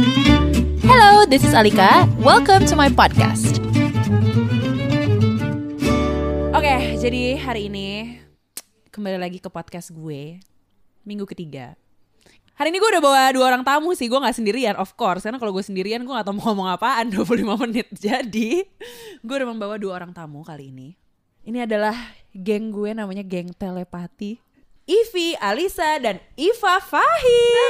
Hello, 0.00 1.28
this 1.28 1.44
is 1.44 1.52
Alika. 1.52 2.08
Welcome 2.24 2.64
to 2.64 2.72
my 2.72 2.88
podcast. 2.88 3.60
Oke, 6.56 6.96
jadi 6.96 7.36
hari 7.36 7.68
ini 7.68 8.16
kembali 8.88 9.20
lagi 9.20 9.44
ke 9.44 9.52
podcast 9.52 9.92
gue. 9.92 10.40
Minggu 11.04 11.28
ketiga. 11.28 11.76
Hari 12.56 12.72
ini 12.72 12.80
gue 12.80 12.90
udah 12.96 13.02
bawa 13.04 13.28
dua 13.36 13.44
orang 13.52 13.60
tamu 13.60 13.92
sih, 13.92 14.08
gue 14.08 14.16
gak 14.16 14.40
sendirian 14.40 14.72
of 14.80 14.96
course. 14.96 15.20
Karena 15.20 15.36
kalau 15.36 15.52
gue 15.52 15.60
sendirian 15.60 16.00
gue 16.00 16.14
gak 16.16 16.24
tau 16.24 16.32
mau 16.32 16.48
ngomong 16.48 16.72
apaan 16.72 17.12
25 17.12 17.44
menit. 17.68 17.92
Jadi 17.92 18.64
gue 19.20 19.34
udah 19.36 19.48
membawa 19.52 19.76
dua 19.76 20.00
orang 20.00 20.16
tamu 20.16 20.40
kali 20.40 20.72
ini. 20.72 20.96
Ini 21.44 21.68
adalah 21.68 21.92
geng 22.32 22.72
gue 22.72 22.96
namanya 22.96 23.20
geng 23.20 23.52
telepati. 23.52 24.40
Ivi, 24.90 25.38
Alisa, 25.38 26.02
dan 26.02 26.18
Iva 26.34 26.82
Fahim. 26.82 27.62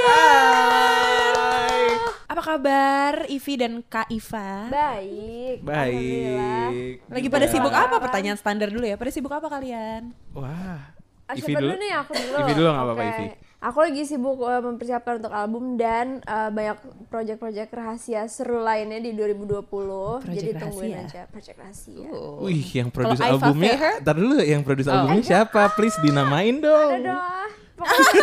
Apa 2.24 2.40
kabar 2.40 3.28
Ivi 3.28 3.60
dan 3.60 3.84
Kak 3.84 4.08
Iva? 4.08 4.72
Baik. 4.72 5.60
Baik. 5.60 7.04
Lagi 7.12 7.28
pada 7.28 7.44
sibuk 7.44 7.76
apa? 7.76 8.00
Pertanyaan 8.00 8.40
standar 8.40 8.72
dulu 8.72 8.88
ya. 8.88 8.96
Pada 8.96 9.12
sibuk 9.12 9.28
apa 9.36 9.52
kalian? 9.52 10.16
Wah. 10.32 10.96
Ah, 11.28 11.36
Ivi 11.36 11.52
dulu. 11.52 11.68
dulu 11.68 11.74
nih 11.76 11.92
aku 11.92 12.12
dulu. 12.16 12.36
Ivi 12.40 12.52
dulu 12.56 12.68
nggak 12.72 12.84
apa-apa, 12.88 13.02
Oke. 13.04 13.12
Ivi. 13.12 13.26
Aku 13.60 13.76
lagi 13.76 14.08
sibuk 14.08 14.40
uh, 14.40 14.64
mempersiapkan 14.64 15.20
untuk 15.20 15.36
album 15.36 15.76
dan 15.76 16.24
uh, 16.24 16.48
banyak 16.48 16.80
proyek-proyek 17.12 17.68
rahasia 17.68 18.24
seru 18.24 18.56
lainnya 18.56 18.96
di 18.96 19.12
2020. 19.12 19.60
Project 19.60 20.24
Jadi 20.24 20.50
tungguin 20.56 20.92
rahasia. 20.96 21.04
aja 21.04 21.22
proyek 21.28 21.56
rahasia. 21.60 22.08
Wih, 22.40 22.64
yang 22.72 22.88
produce 22.88 23.20
albumnya, 23.20 24.00
ntar 24.00 24.16
dulu 24.16 24.40
yang 24.40 24.64
produce 24.64 24.88
Oh. 24.88 24.96
albumnya 24.96 25.20
siapa? 25.22 25.76
Please 25.76 26.00
dinamain 26.00 26.56
dong. 26.56 27.04
Ada 27.04 27.04
doa. 27.04 27.40
Pokoknya 27.76 28.22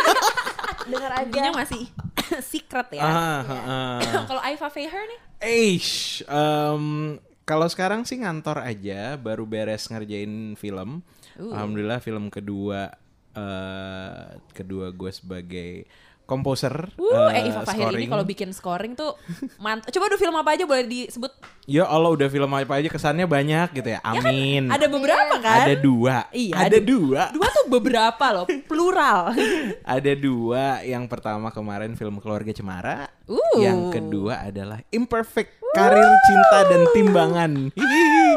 Dengar 0.88 1.12
aja. 1.12 1.22
Intinya 1.22 1.52
masih 1.54 1.82
secret 2.50 2.88
ya. 2.98 3.02
Ah, 3.02 3.40
ah, 3.40 3.52
ah. 3.62 3.98
Kalau 4.34 4.42
Iva 4.42 4.68
Faher 4.68 5.02
nih? 5.06 5.20
Eish, 5.38 6.26
em, 6.26 7.14
kalau 7.44 7.70
sekarang 7.70 8.02
sih 8.02 8.18
ngantor 8.18 8.58
aja, 8.58 9.14
baru 9.14 9.46
beres 9.46 9.86
ngerjain 9.86 10.58
film. 10.58 11.06
Uh. 11.38 11.54
Alhamdulillah 11.54 12.02
film 12.02 12.26
kedua, 12.26 12.90
eh 13.38 14.18
kedua 14.50 14.90
gue 14.90 15.10
sebagai 15.10 15.86
komposer. 16.28 16.92
Uh, 17.00 17.32
eh 17.32 17.40
eh, 17.40 17.48
Iva 17.48 17.64
Fahir 17.64 17.88
ini 17.96 18.04
kalau 18.04 18.20
bikin 18.20 18.52
scoring 18.52 18.92
tuh 18.92 19.16
mantap. 19.56 19.88
Coba 19.88 20.12
udah 20.12 20.20
film 20.20 20.36
apa 20.36 20.50
aja 20.52 20.68
boleh 20.68 20.84
disebut? 20.84 21.32
Ya 21.64 21.88
Allah 21.88 22.12
udah 22.12 22.28
film 22.28 22.52
apa 22.52 22.74
aja 22.76 22.92
kesannya 22.92 23.24
banyak 23.24 23.72
gitu 23.72 23.96
ya. 23.96 24.00
Amin. 24.04 24.68
Ada 24.68 24.92
beberapa 24.92 25.40
kan? 25.40 25.64
Ada 25.64 25.80
dua. 25.80 26.28
Iya, 26.28 26.52
Ada 26.52 26.68
ada- 26.68 26.80
dua. 26.84 27.22
Dua 27.32 27.48
tuh 27.48 27.66
beberapa 27.72 28.26
loh, 28.28 28.44
plural. 28.68 29.32
Ada 29.80 30.12
dua. 30.12 30.84
Yang 30.84 31.04
pertama 31.08 31.48
kemarin 31.48 31.96
film 31.96 32.20
Keluarga 32.20 32.52
Cemara. 32.52 33.08
Uh. 33.24 33.56
Yang 33.56 33.96
kedua 33.96 34.44
adalah 34.44 34.84
Imperfect 34.92 35.64
Karir 35.72 36.12
Cinta 36.28 36.58
dan 36.68 36.82
Timbangan. 36.92 37.52
Hihihi. 37.72 38.28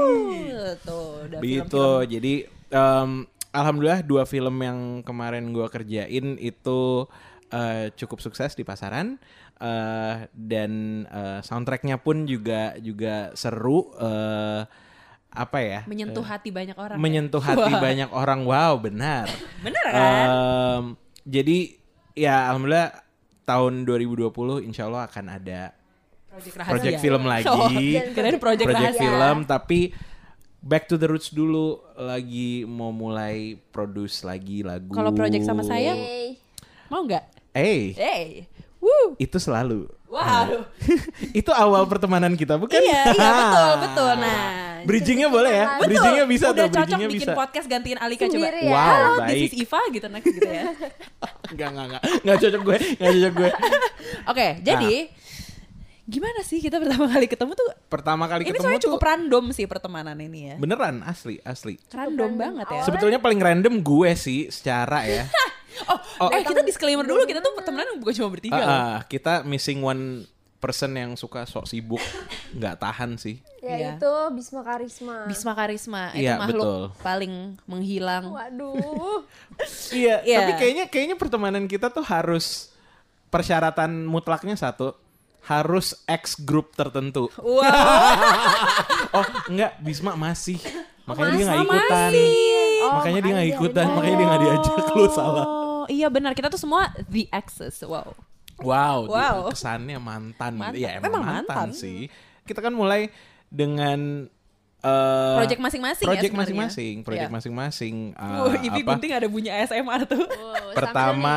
tuh, 0.87 1.27
udah 1.27 1.39
Begitu. 1.43 1.67
film-film. 1.67 2.07
Jadi 2.07 2.33
em, 2.71 3.09
alhamdulillah 3.51 4.01
dua 4.03 4.23
film 4.27 4.55
yang 4.63 4.79
kemarin 5.03 5.51
gua 5.51 5.67
kerjain 5.67 6.39
itu 6.39 7.05
eh, 7.51 7.91
cukup 7.95 8.19
sukses 8.23 8.55
di 8.55 8.63
pasaran. 8.63 9.19
Eh, 9.61 10.15
dan 10.33 11.05
eh, 11.05 11.39
soundtracknya 11.45 12.01
pun 12.01 12.25
juga 12.25 12.73
juga 12.81 13.29
seru. 13.37 13.93
eh, 13.99 14.63
apa 15.31 15.63
ya? 15.63 15.81
menyentuh 15.87 16.27
hati 16.27 16.51
banyak 16.51 16.75
orang. 16.75 16.99
ya? 16.99 17.01
menyentuh 17.01 17.39
hati 17.39 17.71
Wah. 17.71 17.79
banyak 17.79 18.09
orang. 18.11 18.43
Wow, 18.43 18.83
benar. 18.83 19.31
Bener 19.65 19.85
kan? 19.87 20.27
Em, 20.27 20.83
jadi 21.23 21.57
ya 22.19 22.51
alhamdulillah 22.51 22.91
tahun 23.47 23.87
2020 23.87 24.67
insya 24.67 24.91
Allah 24.91 25.07
akan 25.07 25.25
ada 25.31 25.71
project 26.27 26.55
project 26.67 26.97
film 26.99 27.23
lagi. 27.27 27.47
Oh, 27.51 27.71
kirain 27.71 28.39
project, 28.39 28.67
project 28.67 28.95
film 28.99 29.37
tapi 29.47 29.95
back 30.61 30.85
to 30.85 30.95
the 30.95 31.09
roots 31.09 31.29
dulu 31.29 31.81
lagi 31.93 32.63
mau 32.63 32.93
mulai 32.93 33.57
produce 33.73 34.21
lagi 34.21 34.61
lagu. 34.61 34.93
Kalau 34.93 35.11
project 35.11 35.43
sama 35.43 35.65
saya? 35.65 35.97
Mau 36.87 37.01
nggak? 37.03 37.23
Eh, 37.51 37.91
Hey, 37.93 38.45
woo. 38.79 39.17
itu 39.17 39.35
selalu. 39.35 39.89
Wow. 40.07 40.67
itu 41.39 41.51
awal 41.51 41.87
pertemanan 41.87 42.35
kita 42.35 42.59
bukan? 42.59 42.75
iya, 42.77 43.15
iya 43.15 43.29
betul, 43.31 43.71
betul. 43.79 44.11
Nah, 44.19 44.43
Bridgingnya 44.83 45.27
boleh 45.31 45.51
ya? 45.55 45.65
Betul. 45.79 45.87
Bridgingnya 45.87 46.25
bisa 46.27 46.45
udah 46.51 46.65
tuh, 46.67 46.75
cocok 46.83 46.99
bikin 46.99 47.19
bisa. 47.23 47.31
podcast 47.31 47.67
gantiin 47.71 47.95
Alika 47.95 48.27
coba. 48.27 48.35
Sendiri 48.35 48.61
ya. 48.67 48.71
Wow, 48.75 48.83
Halo, 48.83 49.11
baik. 49.23 49.31
this 49.31 49.43
is 49.47 49.53
Iva 49.63 49.81
gitu 49.87 50.07
next 50.11 50.27
gitu 50.27 50.49
ya. 50.51 50.63
Enggak, 51.51 51.67
enggak, 51.71 51.85
enggak. 51.87 52.01
Enggak 52.23 52.37
cocok 52.43 52.61
gue, 52.61 52.77
enggak 52.99 53.11
cocok 53.15 53.33
gue. 53.35 53.49
Oke, 54.31 54.47
jadi 54.63 54.93
gimana 56.11 56.43
sih 56.43 56.59
kita 56.59 56.75
pertama 56.75 57.07
kali 57.07 57.25
ketemu 57.25 57.55
tuh? 57.55 57.67
Pertama 57.87 58.27
kali 58.27 58.43
ini 58.43 58.51
ketemu 58.51 58.63
soalnya 58.67 58.81
tuh 58.81 58.87
cukup 58.91 59.01
random 59.01 59.45
sih 59.55 59.65
pertemanan 59.65 60.17
ini 60.19 60.51
ya. 60.51 60.55
beneran 60.59 60.99
asli, 61.01 61.39
asli. 61.41 61.79
Random 61.87 62.35
banget 62.35 62.67
ya. 62.67 62.81
Sebetulnya 62.83 63.23
paling 63.23 63.39
random 63.39 63.79
gue 63.79 64.11
sih 64.13 64.51
secara 64.51 65.07
ya. 65.07 65.25
Oh, 66.19 66.29
eh 66.29 66.43
kita 66.43 66.61
disclaimer 66.61 67.01
dulu 67.01 67.23
kita 67.23 67.39
tuh 67.39 67.55
pertemanan 67.57 67.97
bukan 67.97 68.13
cuma 68.13 68.29
bertiga. 68.29 68.53
Ah, 68.53 68.61
loh. 68.61 68.69
ah, 68.69 68.97
kita 69.07 69.41
missing 69.41 69.81
one 69.81 70.27
person 70.61 70.93
yang 70.93 71.17
suka 71.17 71.49
sok 71.49 71.65
sibuk, 71.65 72.03
nggak 72.53 72.77
tahan 72.77 73.17
sih. 73.17 73.41
Ya 73.65 73.79
Iya. 73.79 73.89
itu 73.97 74.13
Bisma 74.35 74.61
Karisma. 74.61 75.25
Bisma 75.25 75.57
Karisma 75.57 76.13
itu 76.13 76.21
Iya, 76.21 76.37
makhluk 76.37 76.61
betul. 76.61 76.83
paling 77.01 77.33
menghilang. 77.65 78.29
Waduh. 78.29 79.25
Iya, 79.89 80.21
Iya. 80.21 80.37
tapi 80.43 80.51
kayaknya 80.61 80.85
kayaknya 80.85 81.15
pertemanan 81.17 81.65
kita 81.65 81.89
tuh 81.89 82.05
harus 82.05 82.69
persyaratan 83.31 84.05
mutlaknya 84.05 84.53
satu, 84.53 84.93
harus 85.43 85.97
ex 86.05 86.37
grup 86.37 86.71
tertentu. 86.71 87.27
Wow, 87.35 87.65
Oh, 89.11 89.25
enggak, 89.47 89.77
Bisma 89.79 90.13
masih. 90.13 90.61
Makanya 91.03 91.31
dia 91.31 91.45
nggak 91.45 91.59
ikutan. 91.61 92.09
masih. 92.09 92.29
Oh, 92.79 92.91
makanya 92.95 93.19
dia 93.19 93.31
nggak 93.31 93.49
ikutan, 93.51 93.83
dia- 93.83 93.93
makanya 93.93 94.15
dia 94.15 94.27
nggak 94.27 94.41
diajak 94.41 94.85
lu 94.91 95.05
salah. 95.07 95.45
Oh, 95.45 95.83
iya 95.87 96.07
benar 96.07 96.31
kita 96.31 96.47
tuh 96.47 96.57
semua 96.57 96.81
the 97.05 97.25
exes. 97.29 97.81
Wow. 97.81 98.13
Wow, 98.57 99.09
Wow. 99.09 99.49
kesannya 99.49 99.97
mantan. 99.97 100.53
Mantan. 100.53 100.77
Iya, 100.77 100.89
emang, 100.95 101.09
Memang 101.09 101.21
mantan, 101.25 101.57
mantan. 101.57 101.69
sih. 101.73 102.05
Kita 102.43 102.61
kan 102.61 102.71
mulai 102.71 103.09
dengan 103.47 104.29
eh 104.79 105.35
Project 105.37 105.61
masing-masing 105.61 106.03
ya 106.03 106.09
project 106.09 106.25
sebenarnya. 106.27 106.41
masing-masing, 106.41 106.95
project 107.01 107.21
Iya. 107.23 107.35
masing-masing. 107.35 107.95
eh, 108.11 108.39
Wah, 108.39 108.55
Ivi 108.59 108.81
apa? 108.81 108.87
Gunting 108.87 109.11
ada 109.11 109.27
bunyi 109.27 109.49
ASMR 109.51 110.01
tuh. 110.05 110.25
Wow, 110.25 110.73
Pertama 110.73 111.33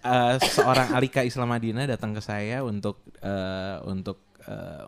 eh, 0.00 0.36
seorang 0.40 0.92
Alika 0.96 1.20
Islamadina 1.22 1.84
datang 1.84 2.16
ke 2.16 2.20
saya 2.24 2.64
untuk 2.64 3.04
eh, 3.20 3.76
untuk 3.86 4.34
eh, 4.44 4.84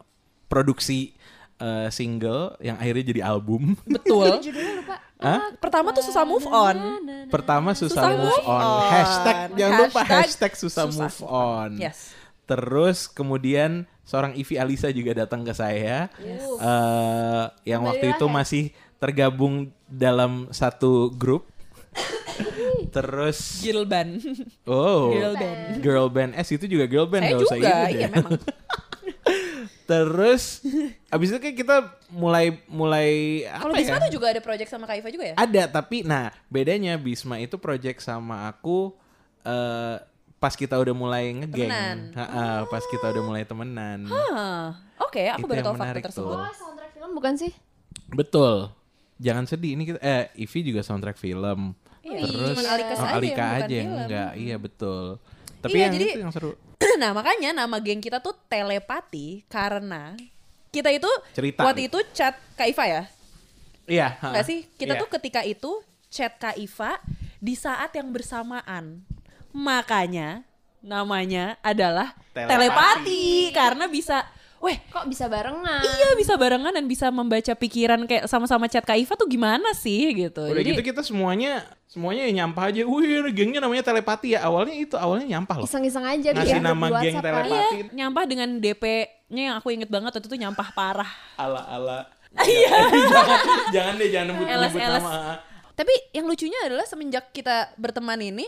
produksi 0.48 1.12
eh, 1.56 1.88
single 1.88 2.56
yang 2.60 2.76
akhirnya 2.76 3.04
jadi 3.14 3.22
album. 3.24 3.76
Betul. 3.86 4.40
Judulnya 4.42 4.74
lupa. 4.82 4.96
Hah? 5.22 5.54
Pertama 5.54 5.94
tuh 5.94 6.02
susah 6.02 6.26
move 6.26 6.48
on. 6.50 6.76
Pertama 7.30 7.78
susah, 7.78 8.02
Susah 8.02 8.18
move 8.18 8.42
on. 8.42 8.64
on. 8.66 8.82
Hashtag 8.90 9.36
jangan 9.54 9.78
lupa 9.86 10.00
Hashtag 10.02 10.18
hashtag 10.26 10.52
susah, 10.58 10.84
susah 10.90 10.98
move 11.06 11.20
on. 11.30 11.70
Yes. 11.78 12.10
Terus 12.42 13.06
kemudian 13.06 13.86
seorang 14.02 14.34
Ivi 14.34 14.58
Alisa 14.58 14.90
juga 14.90 15.14
datang 15.14 15.46
ke 15.46 15.54
saya, 15.54 16.10
eh, 16.18 17.44
yang 17.62 17.86
waktu 17.86 18.18
itu 18.18 18.26
ya. 18.26 18.34
masih 18.34 18.64
tergabung 18.98 19.70
dalam 19.86 20.50
satu 20.50 21.14
grup. 21.14 21.46
Terus, 22.92 23.64
Gilban. 23.64 24.20
oh, 24.68 25.16
Girl 25.16 25.34
band. 25.34 25.60
girl 25.80 26.08
band. 26.12 26.30
Eh, 26.36 26.44
itu 26.44 26.66
juga 26.68 26.84
girl 26.84 27.08
band, 27.08 27.24
Saya 27.24 27.32
nggak 27.32 27.46
usah 27.48 27.56
juga, 27.56 27.76
iya 27.88 28.08
memang. 28.12 28.32
Terus, 29.82 30.62
abis 31.10 31.28
itu 31.34 31.38
kayak 31.42 31.56
kita 31.58 31.76
mulai 32.08 32.60
mulai 32.70 33.08
apa 33.50 33.66
Kalau 33.66 33.74
ya? 33.74 33.80
Bisma 33.82 33.96
tuh 33.98 34.12
juga 34.14 34.26
ada 34.30 34.40
project 34.40 34.68
sama 34.70 34.84
Kak 34.86 34.96
Iva 35.00 35.08
juga 35.10 35.24
ya? 35.26 35.34
Ada, 35.36 35.62
tapi 35.68 36.06
nah 36.06 36.30
bedanya 36.48 36.94
Bisma 36.96 37.36
itu 37.42 37.58
project 37.58 38.00
sama 38.00 38.46
aku 38.46 38.94
eh 39.42 39.96
pas 40.38 40.54
kita 40.54 40.74
udah 40.74 40.94
mulai 40.94 41.30
ngegeng. 41.34 41.70
Temenan. 41.70 41.98
Ha-ha, 42.18 42.66
pas 42.66 42.82
kita 42.86 43.10
udah 43.10 43.22
mulai 43.22 43.42
temenan. 43.46 44.06
Hah, 44.10 44.74
Oke, 45.02 45.28
aku 45.28 45.44
Itu 45.46 45.50
baru 45.50 45.62
tahu 45.66 45.74
fakta 45.76 46.00
tersebut. 46.02 46.34
tuh. 46.34 46.42
Oh, 46.42 46.54
soundtrack 46.56 46.90
film 46.94 47.10
bukan 47.12 47.34
sih? 47.36 47.52
Betul. 48.10 48.70
Jangan 49.22 49.44
sedih 49.46 49.78
ini 49.78 49.86
kita 49.86 49.98
eh 50.02 50.34
Ivi 50.34 50.58
juga 50.66 50.80
soundtrack 50.82 51.14
film. 51.14 51.74
Iya, 52.02 52.18
Terus 52.20 52.46
cuman 52.50 52.66
Alika 52.68 52.90
oh, 52.90 52.98
saja 52.98 53.14
Alika 53.14 53.30
yang 53.32 53.46
bukan 53.46 53.62
aja 53.62 53.70
yang 53.72 53.86
film. 53.86 54.00
enggak. 54.00 54.30
Iya 54.34 54.56
betul. 54.58 55.04
Tapi 55.58 55.70
Iya, 55.72 55.80
yang 55.80 55.94
jadi- 55.94 56.10
itu 56.10 56.20
yang 56.20 56.32
seru. 56.32 56.50
nah 57.00 57.10
makanya 57.12 57.50
nama 57.52 57.76
geng 57.78 57.98
kita 57.98 58.18
tuh 58.18 58.34
telepati 58.44 59.46
karena 59.46 60.18
kita 60.68 60.90
itu 60.90 61.06
Cerita 61.30 61.62
waktu 61.62 61.80
nih. 61.80 61.88
itu 61.88 61.98
chat 62.12 62.34
Kak 62.52 62.66
Iva 62.66 62.84
ya, 62.84 63.02
Iya, 63.84 64.08
ha. 64.16 64.32
nggak 64.32 64.44
sih? 64.44 64.66
Kita 64.72 64.96
Iya. 64.96 65.00
tuh 65.00 65.08
ketika 65.10 65.40
itu 65.42 65.70
chat 66.08 66.34
Kak 66.34 66.56
Iva 66.56 66.98
di 67.38 67.54
saat 67.54 67.92
yang 67.92 68.08
bersamaan. 68.08 69.04
Makanya 69.52 70.42
namanya 70.80 71.54
adalah 71.60 72.16
Telepati. 72.32 72.50
telepati, 72.50 73.24
karena 73.52 73.84
bisa 73.86 74.26
weh 74.62 74.78
Kok 74.88 75.10
bisa 75.10 75.26
barengan? 75.26 75.82
iya 75.82 76.14
bisa 76.14 76.38
barengan 76.38 76.70
dan 76.70 76.86
bisa 76.86 77.10
membaca 77.10 77.52
pikiran 77.52 78.06
kayak 78.06 78.24
sama-sama 78.24 78.70
chat 78.70 78.86
Kak 78.86 78.94
Iva 78.94 79.12
tuh 79.12 79.26
gimana 79.26 79.74
sih 79.74 80.14
gitu. 80.14 80.46
Udah 80.46 80.54
Jadi 80.54 80.70
gitu 80.70 80.82
kita 80.86 81.02
semuanya 81.02 81.66
semuanya 81.84 82.24
ya 82.24 82.32
nyampah 82.38 82.70
aja. 82.70 82.86
Wih, 82.86 83.26
gengnya 83.34 83.58
namanya 83.58 83.82
telepati 83.82 84.32
ya. 84.32 84.46
Awalnya 84.46 84.74
itu 84.78 84.94
awalnya 84.94 85.26
nyampah 85.28 85.60
loh. 85.60 85.66
Iseng-iseng 85.66 86.06
aja 86.06 86.30
Ngasih 86.30 86.46
bikin 86.48 86.62
nama 86.62 86.86
geng 86.86 86.94
WhatsApp 86.94 87.20
kan. 87.20 87.32
telepati. 87.42 87.76
iya, 87.76 87.84
nyampah 87.92 88.24
dengan 88.24 88.48
DP-nya 88.56 89.42
yang 89.50 89.56
aku 89.58 89.68
inget 89.74 89.90
banget 89.90 90.10
waktu 90.14 90.28
itu 90.30 90.38
nyampah 90.38 90.68
parah. 90.72 91.10
Ala-ala. 91.36 92.06
Iya. 92.32 92.72
jangan, 93.12 93.38
jangan 93.74 93.92
deh 93.98 94.08
jangan 94.08 94.26
nyebut, 94.32 94.46
nyebut 94.46 94.80
nama. 94.80 95.10
Tapi 95.72 95.94
yang 96.12 96.24
lucunya 96.24 96.58
adalah 96.64 96.86
semenjak 96.86 97.28
kita 97.34 97.76
berteman 97.76 98.20
ini, 98.20 98.46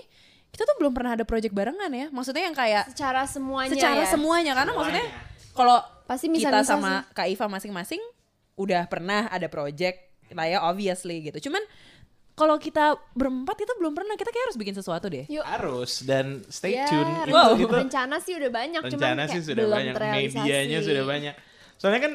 kita 0.49 0.65
tuh 0.65 0.77
belum 0.79 0.95
pernah 0.95 1.19
ada 1.19 1.25
project 1.27 1.53
barengan 1.53 1.91
ya. 1.91 2.07
Maksudnya 2.09 2.49
yang 2.49 2.57
kayak 2.57 2.89
Secara 2.95 3.27
semuanya 3.27 3.75
secara 3.75 4.05
ya. 4.05 4.09
semuanya 4.09 4.53
karena 4.55 4.73
maksudnya 4.73 5.05
kalau 5.53 5.79
Pasti 6.05 6.29
kita 6.29 6.37
misal-misal 6.53 6.65
sama 6.69 6.93
Kak 7.17 7.29
Iva 7.29 7.47
masing-masing 7.49 8.03
udah 8.55 8.87
pernah 8.87 9.27
ada 9.33 9.49
project 9.51 10.15
lah 10.33 10.47
ya 10.49 10.59
obviously 10.65 11.21
gitu. 11.25 11.51
Cuman 11.51 11.61
kalau 12.35 12.59
kita 12.59 12.99
berempat 13.15 13.63
itu 13.63 13.73
belum 13.79 13.95
pernah 13.95 14.19
kita 14.19 14.35
kayak 14.35 14.51
harus 14.51 14.59
bikin 14.59 14.75
sesuatu 14.75 15.07
deh. 15.07 15.23
Yuk. 15.31 15.47
Harus 15.47 16.03
dan 16.03 16.43
stay 16.51 16.75
Ya, 16.75 16.91
tune. 16.91 17.31
Itu, 17.31 17.31
Wow. 17.31 17.55
itu 17.55 17.67
rencana 17.71 18.17
sih 18.19 18.35
udah 18.35 18.51
banyak, 18.51 18.81
cuman 18.91 18.99
rencana 18.99 19.23
kayak 19.23 19.33
sih 19.33 19.41
sudah 19.47 19.63
belum 19.63 19.71
banyak, 19.71 19.95
medianya 20.35 20.79
sudah 20.83 21.05
banyak. 21.07 21.35
Soalnya 21.79 22.01
kan 22.03 22.13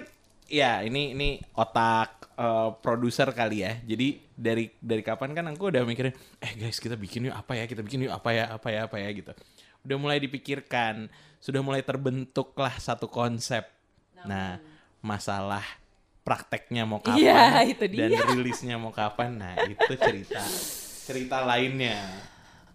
ya 0.52 0.84
ini 0.84 1.16
ini 1.16 1.30
otak 1.56 2.36
eh, 2.36 2.70
produser 2.84 3.32
kali 3.32 3.64
ya. 3.64 3.80
Jadi 3.80 4.20
dari 4.36 4.68
dari 4.76 5.00
kapan 5.04 5.32
kan 5.32 5.48
aku 5.56 5.72
udah 5.72 5.88
mikirin, 5.88 6.12
eh 6.44 6.52
guys 6.60 6.84
kita 6.84 7.00
bikin 7.00 7.32
yuk 7.32 7.36
apa 7.40 7.56
ya, 7.56 7.64
kita 7.64 7.80
bikin 7.80 8.12
yuk 8.12 8.14
apa 8.16 8.30
ya, 8.36 8.46
apa 8.52 8.68
ya, 8.76 8.80
apa 8.92 9.00
ya 9.00 9.10
gitu. 9.16 9.32
Udah 9.88 9.96
mulai 9.96 10.20
dipikirkan, 10.20 11.08
sudah 11.40 11.64
mulai 11.64 11.80
terbentuklah 11.80 12.76
satu 12.76 13.08
konsep. 13.08 13.64
Nah, 14.26 14.60
masalah 15.00 15.64
prakteknya 16.22 16.84
mau 16.86 17.02
kapan 17.02 17.18
Iya, 17.18 17.42
itu 17.66 17.86
dan 17.90 18.10
dia. 18.12 18.22
rilisnya 18.28 18.76
mau 18.78 18.92
kapan. 18.92 19.34
Nah, 19.34 19.54
itu 19.66 19.94
cerita 19.96 20.42
cerita 21.06 21.42
lainnya. 21.42 21.98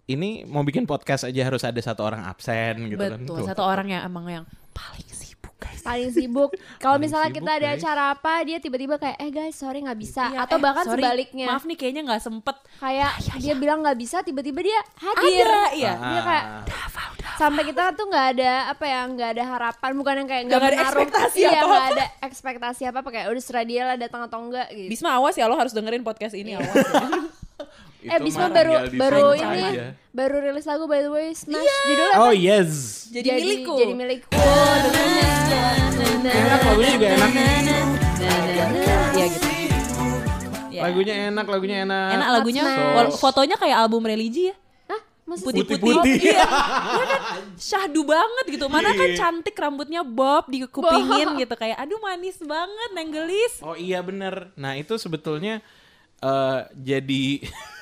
Ini 0.05 0.45
mau 0.45 0.61
bikin 0.61 0.85
podcast 0.85 1.25
aja 1.25 1.41
harus 1.41 1.65
ada 1.65 1.81
satu 1.81 2.05
orang 2.05 2.27
absen 2.27 2.77
gitu 2.85 2.99
kan. 2.99 3.17
Betul, 3.17 3.41
Tuh. 3.41 3.47
satu 3.47 3.63
orang 3.65 3.89
yang 3.89 4.01
emang 4.05 4.25
yang 4.29 4.45
paling 4.69 5.07
sibuk 5.07 5.55
guys. 5.57 5.81
paling 5.81 6.13
sibuk. 6.13 6.51
Kalau 6.77 7.01
misalnya 7.01 7.33
sibuk, 7.33 7.41
kita 7.41 7.51
ada 7.57 7.69
guys. 7.73 7.81
acara 7.81 8.03
apa, 8.13 8.33
dia 8.45 8.57
tiba-tiba 8.61 9.01
kayak, 9.01 9.17
eh 9.17 9.31
guys, 9.33 9.55
sorry 9.57 9.81
nggak 9.81 9.97
bisa. 9.97 10.29
Iya, 10.29 10.45
Atau 10.45 10.57
eh, 10.59 10.61
bahkan 10.61 10.85
sorry, 10.85 11.01
sebaliknya, 11.01 11.47
Maaf 11.49 11.65
nih 11.65 11.77
kayaknya 11.79 12.01
nggak 12.05 12.21
sempet. 12.21 12.55
kayak 12.77 13.11
dia 13.41 13.53
bilang 13.57 13.81
nggak 13.81 13.97
bisa, 13.97 14.21
tiba-tiba 14.21 14.61
dia 14.61 14.77
hadir. 14.99 15.47
Ada, 15.47 15.63
iya. 15.73 15.93
Dia 15.97 16.21
kayak 16.21 16.43
sampai 17.35 17.63
kita 17.63 17.91
tuh 17.91 18.05
nggak 18.05 18.27
ada 18.33 18.51
apa 18.69 18.83
ya, 18.83 18.99
nggak 19.05 19.29
ada 19.31 19.43
harapan, 19.45 19.91
bukan 19.93 20.13
yang 20.17 20.27
kayak 20.27 20.43
Nggak 20.45 20.57
ada 20.57 20.67
menaruh- 20.67 20.83
ekspektasi 20.85 21.37
iya, 21.37 21.49
nggak 21.57 21.85
ada 21.91 22.05
ekspektasi 22.21 22.81
apa 22.85 22.97
apa 22.99 23.09
kayak 23.09 23.27
udah 23.29 23.43
serah 23.43 23.63
dia 23.63 23.81
lah 23.83 23.95
datang 23.95 24.21
atau 24.23 24.39
enggak 24.39 24.67
gitu. 24.71 24.89
Bisma 24.89 25.13
awas 25.13 25.33
ya 25.33 25.45
lo 25.45 25.53
harus 25.53 25.71
dengerin 25.71 26.01
podcast 26.01 26.33
ini 26.33 26.55
awas. 26.55 26.71
ya. 26.71 26.83
eh 28.05 28.17
Itu 28.17 28.23
Bisma 28.23 28.47
baru 28.47 28.73
baru 28.93 29.33
ini 29.33 29.63
baru 30.11 30.35
rilis 30.39 30.63
lagu 30.63 30.85
by 30.85 31.01
the 31.01 31.09
way 31.09 31.33
Smash 31.33 31.57
Iya. 31.57 31.77
judulnya 31.89 32.15
Oh 32.19 32.29
yes. 32.29 32.71
Jadi, 33.09 33.27
milikku. 33.33 33.75
Jadi 33.75 33.93
milikku. 33.93 34.29
Oh, 34.31 34.75
Enak 36.25 36.61
lagunya 36.63 36.91
juga 36.93 37.07
enak. 37.11 37.29
Iya 39.15 39.25
gitu. 39.27 39.47
Ya. 40.69 40.81
Lagunya 40.83 41.13
enak, 41.31 41.45
lagunya 41.47 41.77
enak. 41.87 42.09
Enak 42.13 42.29
lagunya, 42.35 42.63
fotonya 43.15 43.55
kayak 43.55 43.77
album 43.79 44.03
religi 44.03 44.51
ya. 44.51 44.55
Masa? 45.25 45.41
Putih-putih. 45.43 46.21
Iya. 46.21 46.45
Dia 46.45 47.05
kan 47.11 47.21
syahdu 47.57 48.05
banget 48.05 48.45
gitu. 48.47 48.65
Mana 48.65 48.93
kan 48.93 49.09
cantik 49.11 49.53
rambutnya 49.53 50.01
bob 50.01 50.45
dikupingin 50.47 51.33
gitu 51.35 51.53
kayak 51.53 51.77
aduh 51.77 51.97
manis 51.97 52.37
banget 52.37 52.89
nenggelis. 52.93 53.57
Oh 53.59 53.73
iya 53.73 53.99
bener. 53.99 54.53
Nah 54.53 54.73
itu 54.73 54.93
sebetulnya 54.95 55.65
eh 56.17 56.59
jadi 56.71 57.25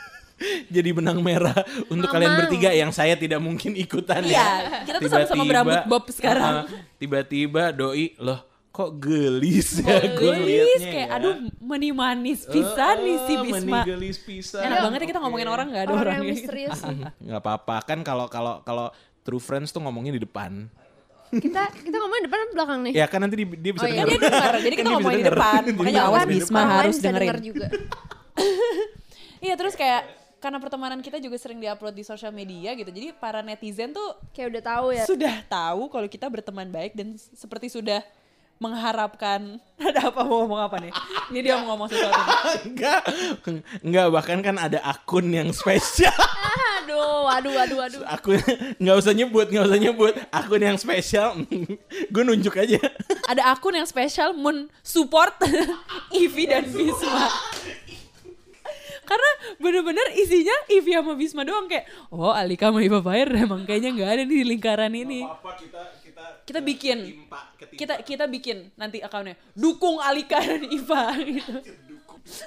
jadi 0.76 0.90
benang 0.92 1.20
merah 1.20 1.56
untuk 1.88 2.10
kalian 2.10 2.36
bertiga 2.36 2.72
yang 2.72 2.90
saya 2.90 3.14
tidak 3.14 3.40
mungkin 3.40 3.76
ikutan 3.76 4.24
Iya, 4.24 4.34
ya. 4.34 4.44
kita 4.84 4.98
tuh 5.00 5.10
sama-sama 5.10 5.44
berambut 5.46 5.80
bob 5.86 6.04
sekarang. 6.10 6.66
eh, 6.66 6.84
Tiba-tiba 6.98 7.72
doi 7.72 8.16
loh 8.18 8.40
kok 8.74 8.90
gelis 8.98 9.78
ya 9.80 10.02
gue 10.12 10.34
Gelis 10.34 10.82
kayak 10.82 11.06
ya. 11.06 11.16
aduh 11.16 11.34
meni 11.62 11.94
manis 11.94 12.42
pisan 12.44 12.96
nih 13.00 13.18
si 13.22 13.34
Eh, 13.36 13.40
Bisma. 13.40 13.80
Menigelis 13.80 14.18
pisan. 14.18 14.62
Enak 14.62 14.78
banget 14.82 15.00
ya 15.00 15.08
kita 15.08 15.20
ngomongin 15.22 15.46
orang 15.48 15.68
nggak 15.70 15.84
ada 15.84 15.92
Orang 15.92 16.02
orang 16.02 16.14
yang 16.16 16.26
gitu. 16.26 16.34
misterius 16.42 16.80
sih. 16.80 16.98
nggak 17.30 17.38
apa-apa 17.40 17.76
kan 17.84 18.02
kalau 18.02 18.26
kalau 18.28 18.60
kalau 18.62 18.90
true 19.22 19.38
friends 19.38 19.70
tuh 19.70 19.78
ngomongnya 19.80 20.12
di 20.12 20.22
depan. 20.22 20.66
Kita 21.30 21.70
kita 21.72 21.96
ngomongin 21.96 22.24
depan 22.24 22.40
atau 22.40 22.54
belakang 22.56 22.80
nih? 22.82 22.94
Ya 22.94 23.06
kan 23.06 23.20
nanti 23.20 23.36
di- 23.36 23.58
dia 23.58 23.72
bisa 23.72 23.86
Oh, 23.86 23.90
iya. 23.90 23.96
Kan 23.96 24.06
denger. 24.08 24.18
dia 24.20 24.30
denger, 24.32 24.54
jadi 24.56 24.58
Kan 24.58 24.64
kita 24.64 24.82
bisa 24.84 24.94
ngomongin 24.96 25.18
di 25.18 25.26
depan. 25.28 25.62
Makanya 25.62 25.74
ngomongin 25.76 26.02
awas 26.04 26.26
Bisma 26.28 26.62
harus 26.68 26.96
dengerin. 26.98 27.22
denger 27.24 27.40
juga. 27.44 27.68
Iya 29.40 29.54
terus 29.54 29.76
kayak 29.76 30.04
karena 30.40 30.56
pertemanan 30.58 31.00
kita 31.00 31.20
juga 31.20 31.36
sering 31.36 31.56
diupload 31.58 31.92
di 31.92 32.02
sosial 32.02 32.32
media 32.32 32.72
gitu. 32.74 32.88
Jadi 32.88 33.12
para 33.14 33.40
netizen 33.40 33.92
tuh 33.92 34.04
Kayak 34.32 34.48
udah 34.50 34.64
tahu 34.66 34.86
ya. 34.92 35.04
sudah 35.06 35.36
tahu 35.46 35.82
kalau 35.88 36.08
kita 36.08 36.26
berteman 36.26 36.68
baik 36.68 36.94
dan 36.94 37.12
seperti 37.16 37.68
sudah 37.70 38.00
mengharapkan 38.58 39.58
ada 39.88 40.10
apa 40.10 40.22
mau 40.24 40.46
ngomong 40.46 40.62
apa 40.62 40.78
nih? 40.80 40.92
Ini 41.30 41.40
dia 41.42 41.54
mau 41.60 41.76
ngomong 41.76 41.88
sesuatu. 41.90 42.22
enggak 42.70 43.02
enggak 43.82 44.08
bahkan 44.10 44.40
kan 44.40 44.56
ada 44.58 44.80
akun 44.82 45.28
yang 45.30 45.50
spesial 45.52 46.14
Aduh, 46.84 47.26
waduh, 47.26 47.52
waduh, 47.56 47.78
waduh. 47.80 48.02
akun 48.06 48.38
nggak 48.78 48.96
usah 49.00 49.14
nyebut 49.16 49.48
nggak 49.48 49.66
usah 49.66 49.80
nyebut 49.80 50.14
akun 50.30 50.62
yang 50.62 50.78
spesial 50.78 51.34
gue 52.14 52.24
nunjuk 52.24 52.54
aja 52.56 52.80
Ada 53.26 53.56
akun 53.56 53.74
yang 53.74 53.88
spesial 53.88 54.36
men 54.36 54.68
support 54.84 55.34
Ivi 56.12 56.44
dan 56.46 56.68
Bisma. 56.68 57.28
Karena 59.04 59.30
bener-bener 59.60 60.16
isinya 60.16 60.56
Ivi 60.70 60.96
sama 60.96 61.14
Bisma 61.16 61.44
doang 61.44 61.68
kayak 61.68 61.88
oh 62.08 62.32
Alika 62.32 62.72
sama 62.72 62.80
Iva 62.80 63.00
Fire 63.00 63.32
emang 63.36 63.68
kayaknya 63.68 63.92
nggak 63.92 64.10
ada 64.16 64.24
di 64.24 64.38
lingkaran 64.44 64.94
ini. 64.96 65.28
apa 65.28 65.52
kita 65.60 65.82
kita 66.44 66.60
Kita 66.60 66.60
bikin 66.60 66.98
kita 67.74 67.94
kita 68.04 68.26
bikin 68.28 68.58
nanti 68.76 69.00
akunnya 69.00 69.40
dukung 69.56 70.00
Alika 70.00 70.40
dan 70.40 70.64
Iva 70.68 71.16
gitu. 71.20 71.56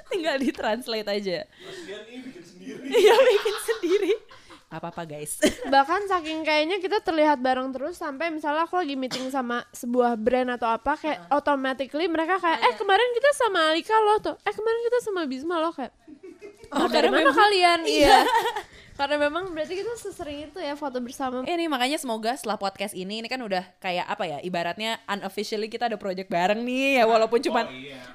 Tinggal 0.08 0.40
ditranslate 0.40 1.08
aja. 1.08 1.44
Iya 2.87 3.14
bikin 3.17 3.56
sendiri. 3.61 4.12
Gak 4.67 4.82
apa-apa 4.82 5.06
guys. 5.06 5.38
Bahkan 5.75 6.11
saking 6.11 6.43
kayaknya 6.43 6.82
kita 6.82 6.99
terlihat 6.99 7.38
bareng 7.38 7.70
terus 7.70 8.02
sampai 8.02 8.34
misalnya 8.34 8.67
aku 8.67 8.75
lagi 8.75 8.99
meeting 8.99 9.31
sama 9.31 9.62
sebuah 9.70 10.19
brand 10.19 10.58
atau 10.58 10.67
apa 10.67 10.99
kayak 10.99 11.31
automatically 11.31 12.11
mereka 12.11 12.43
kayak 12.43 12.58
eh 12.67 12.75
kemarin 12.75 13.06
kita 13.14 13.31
sama 13.38 13.70
Alika 13.70 13.96
loh 14.02 14.19
tuh. 14.19 14.37
Eh 14.43 14.50
kemarin 14.50 14.81
kita 14.90 14.99
sama 15.06 15.20
Bisma 15.31 15.62
loh 15.62 15.70
kayak. 15.70 15.94
Oh, 16.72 16.86
dari 16.86 17.06
karena 17.06 17.10
mana 17.10 17.22
memang- 17.28 17.38
kalian? 17.38 17.80
Iya. 17.86 18.18
Karena 18.96 19.20
memang 19.20 19.52
berarti 19.52 19.76
kita 19.76 19.92
sesering 20.00 20.48
itu 20.48 20.56
ya 20.56 20.72
foto 20.72 20.96
bersama. 21.04 21.44
Nih 21.44 21.68
makanya 21.68 22.00
semoga 22.00 22.32
setelah 22.32 22.56
podcast 22.56 22.96
ini 22.96 23.20
ini 23.20 23.28
kan 23.28 23.36
udah 23.44 23.60
kayak 23.76 24.08
apa 24.08 24.24
ya 24.24 24.38
ibaratnya 24.40 24.96
unofficially 25.04 25.68
kita 25.68 25.92
ada 25.92 26.00
project 26.00 26.32
bareng 26.32 26.64
nih 26.64 27.00
ya 27.00 27.05
walaupun 27.05 27.44
cuman 27.44 27.69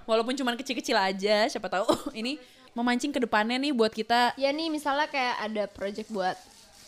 walaupun 0.10 0.34
cuman 0.34 0.58
kecil-kecil 0.58 0.98
aja 0.98 1.46
siapa 1.54 1.70
tahu 1.70 1.86
ini 2.20 2.42
memancing 2.74 3.14
ke 3.14 3.22
depannya 3.22 3.62
nih 3.62 3.78
buat 3.78 3.94
kita 3.94 4.34
Ya 4.42 4.50
nih 4.50 4.74
misalnya 4.74 5.06
kayak 5.06 5.36
ada 5.46 5.64
project 5.70 6.10
buat 6.10 6.34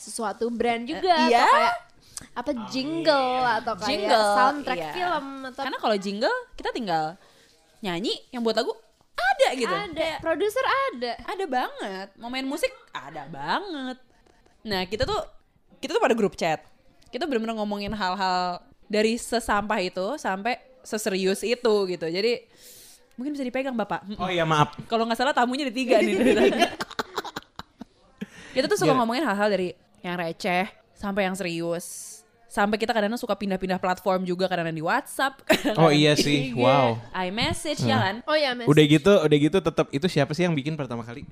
sesuatu 0.01 0.49
brand 0.49 0.89
juga 0.89 1.29
iya. 1.29 1.45
atau 1.45 1.53
kayak 1.53 1.75
apa 2.33 2.51
jingle 2.73 3.45
atau 3.45 3.73
kayak 3.77 3.89
jingle 3.93 4.25
soundtrack 4.33 4.79
iya. 4.79 4.91
film 4.95 5.27
atau 5.53 5.61
karena 5.69 5.77
kalau 5.77 5.97
jingle 6.01 6.38
kita 6.57 6.69
tinggal 6.73 7.05
nyanyi 7.83 8.15
yang 8.31 8.41
buat 8.41 8.57
lagu 8.57 8.73
ada 9.33 9.47
gitu. 9.53 9.73
Ada. 9.73 10.11
Produser 10.19 10.65
ada. 10.89 11.13
Ada 11.25 11.45
banget. 11.45 12.07
Mau 12.15 12.29
main 12.29 12.43
musik 12.43 12.69
ada 12.89 13.25
banget. 13.25 13.97
Nah 14.61 14.85
kita 14.85 15.03
tuh 15.03 15.19
kita 15.77 15.93
tuh 15.93 16.01
pada 16.01 16.13
grup 16.13 16.33
chat. 16.33 16.61
Kita 17.09 17.25
bener-bener 17.25 17.53
ngomongin 17.53 17.91
hal-hal 17.91 18.61
dari 18.85 19.15
sesampah 19.15 19.79
itu 19.79 20.15
sampai 20.15 20.57
seserius 20.81 21.41
itu 21.41 21.73
gitu. 21.87 22.05
Jadi 22.05 22.45
mungkin 23.13 23.33
bisa 23.33 23.43
dipegang 23.43 23.73
bapak. 23.73 24.07
Oh 24.17 24.27
iya 24.27 24.43
maaf. 24.43 24.73
Kalau 24.85 25.05
nggak 25.05 25.17
salah 25.17 25.33
tamunya 25.33 25.67
ada 25.67 25.75
tiga 25.75 25.99
nih. 25.99 26.13
Dari 26.15 26.33
tadi. 26.39 26.51
kita 28.53 28.65
tuh 28.65 28.77
suka 28.77 28.93
Iya. 28.93 28.99
ngomongin 29.01 29.23
hal-hal 29.23 29.49
dari 29.49 29.73
yang 29.99 30.15
receh 30.15 30.65
sampai 30.93 31.25
yang 31.25 31.35
serius 31.35 32.21
sampai 32.53 32.77
kita 32.77 32.93
kadang-kadang 32.93 33.17
suka 33.17 33.33
pindah-pindah 33.33 33.81
platform 33.81 34.29
juga 34.29 34.45
kadang-kadang 34.45 34.77
di 34.77 34.86
WhatsApp 34.86 35.41
oh 35.81 35.89
iya 35.89 36.13
sih. 36.13 36.53
Wow. 36.53 37.01
iMessage 37.10 37.81
ya 37.81 37.98
kan? 37.98 38.15
Oh 38.29 38.38
ya 38.38 38.53
mas 38.53 38.69
udah 38.69 38.83
gitu 38.86 39.13
udah 39.25 39.38
gitu 39.41 39.57
tetap 39.57 39.89
itu 39.89 40.05
siapa 40.05 40.38
sih 40.38 40.45
yang 40.45 40.53
bikin 40.53 40.77
pertama 40.77 41.01
kali? 41.01 41.25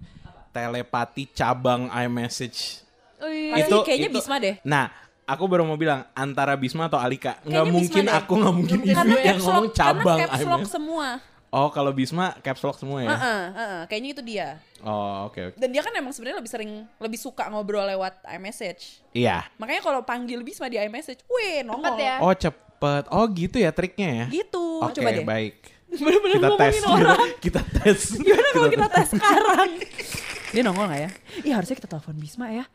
Telepati 0.50 1.30
cabang 1.30 1.94
iMessage. 1.94 2.82
Oh, 3.22 3.30
iya. 3.30 3.70
Pasti 3.70 3.78
kayaknya 3.86 4.10
Bisma 4.10 4.42
deh. 4.42 4.58
nah 4.66 4.90
aku 5.30 5.46
baru 5.46 5.62
mau 5.62 5.78
bilang 5.78 6.10
antara 6.18 6.58
Bisma 6.58 6.90
atau 6.90 6.98
Alika 6.98 7.38
nggak 7.46 7.66
mungkin 7.70 8.06
aku 8.10 8.34
nggak 8.42 8.56
mungkin 8.58 8.80
Ivi 8.82 9.16
yang 9.22 9.38
ngomong 9.38 9.70
cabang 9.78 10.18
karena 10.18 10.26
caps 10.26 10.42
lock 10.42 10.62
iMessage. 10.66 10.74
semua 10.74 11.08
oh 11.52 11.70
kalau 11.70 11.92
Bisma 11.92 12.34
caps 12.40 12.60
lock 12.62 12.76
semua 12.76 13.04
ya 13.04 13.12
Heeh, 13.12 13.44
heeh, 13.52 13.80
kayaknya 13.86 14.10
itu 14.12 14.22
dia 14.24 14.48
oh 14.82 15.28
oke 15.28 15.52
oke 15.52 15.56
dan 15.56 15.70
dia 15.70 15.84
kan 15.84 15.94
emang 15.94 16.12
sebenarnya 16.12 16.40
lebih 16.40 16.52
sering 16.52 16.72
lebih 16.98 17.20
suka 17.20 17.48
ngobrol 17.48 17.84
lewat 17.86 18.24
iMessage 18.32 19.04
iya 19.12 19.46
makanya 19.56 19.84
kalau 19.84 20.02
panggil 20.02 20.40
Bisma 20.42 20.66
di 20.66 20.80
iMessage 20.80 21.22
weh 21.28 21.62
nongol 21.62 21.94
Cepet 21.94 22.02
ya. 22.02 22.16
oh 22.20 22.34
cep 22.34 22.56
dapet. 22.82 23.04
Oh 23.14 23.26
gitu 23.30 23.62
ya 23.62 23.70
triknya 23.70 24.10
ya. 24.10 24.26
Gitu. 24.34 24.66
Oke 24.82 24.98
Coba 24.98 25.14
deh. 25.14 25.22
baik. 25.22 25.56
Bener-bener 26.02 26.34
Kita 26.34 26.50
tes. 26.58 26.74
ngomongin 26.82 27.06
orang. 27.06 27.30
Kita 27.38 27.62
tes. 27.62 28.00
Gimana 28.26 28.50
kalau 28.50 28.70
kita 28.74 28.88
tes 28.90 29.08
sekarang? 29.14 29.70
Dia 30.58 30.62
nongol 30.66 30.86
gak 30.90 31.00
ya? 31.00 31.10
Iya 31.46 31.54
harusnya 31.62 31.78
kita 31.78 31.88
telepon 31.88 32.18
Bisma 32.18 32.50
ya. 32.50 32.66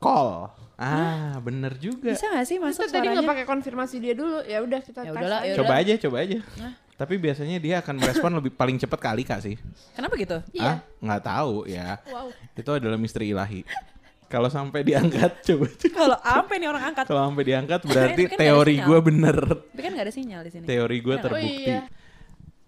Call. 0.00 0.48
Ah 0.80 1.36
bener 1.44 1.76
juga. 1.76 2.16
Bisa 2.16 2.32
gak 2.32 2.46
sih 2.48 2.56
masuk 2.56 2.88
Itu 2.88 2.96
tadi 2.96 3.12
nggak 3.12 3.28
pakai 3.28 3.44
konfirmasi 3.44 4.00
dia 4.00 4.14
dulu. 4.16 4.40
Ya 4.40 4.64
udah 4.64 4.80
kita 4.80 5.04
Ya 5.04 5.12
tes 5.12 5.20
udahlah, 5.20 5.40
aja. 5.44 5.50
ya 5.50 5.56
Coba 5.60 5.72
aja, 5.76 5.92
coba 6.00 6.16
aja. 6.24 6.38
Tapi 6.98 7.14
biasanya 7.14 7.62
dia 7.62 7.78
akan 7.78 7.94
merespon 7.94 8.34
lebih 8.34 8.50
paling 8.50 8.74
cepat 8.74 8.98
kali 8.98 9.22
kak 9.22 9.38
sih. 9.38 9.54
Kenapa 9.94 10.18
gitu? 10.18 10.42
Ah, 10.58 10.82
nggak 10.98 11.22
tahu 11.22 11.62
ya. 11.70 12.02
Wow. 12.10 12.34
Itu 12.58 12.74
adalah 12.74 12.98
misteri 12.98 13.30
ilahi. 13.30 13.62
Kalau 14.26 14.50
sampai 14.50 14.82
diangkat, 14.82 15.40
coba. 15.46 15.70
Kalau 15.78 16.18
apa 16.18 16.52
nih 16.58 16.66
orang 16.66 16.90
angkat? 16.90 17.06
Kalau 17.06 17.22
sampai 17.24 17.44
diangkat 17.46 17.80
berarti 17.86 18.22
Kan 18.26 18.28
nggak 18.28 18.34
ada 18.34 18.42
teori 18.44 18.74
gue 18.82 18.98
bener. 19.00 19.38
Tapi 19.72 19.80
kan 19.80 19.92
gak 19.94 20.04
ada 20.04 20.12
sinyal 20.12 20.40
di 20.42 20.50
sini. 20.50 20.64
Teori 20.66 20.96
gue 20.98 21.14
Iya. 21.14 21.22
terbukti. 21.22 21.46
Oh 21.48 21.64
iya. 21.64 21.80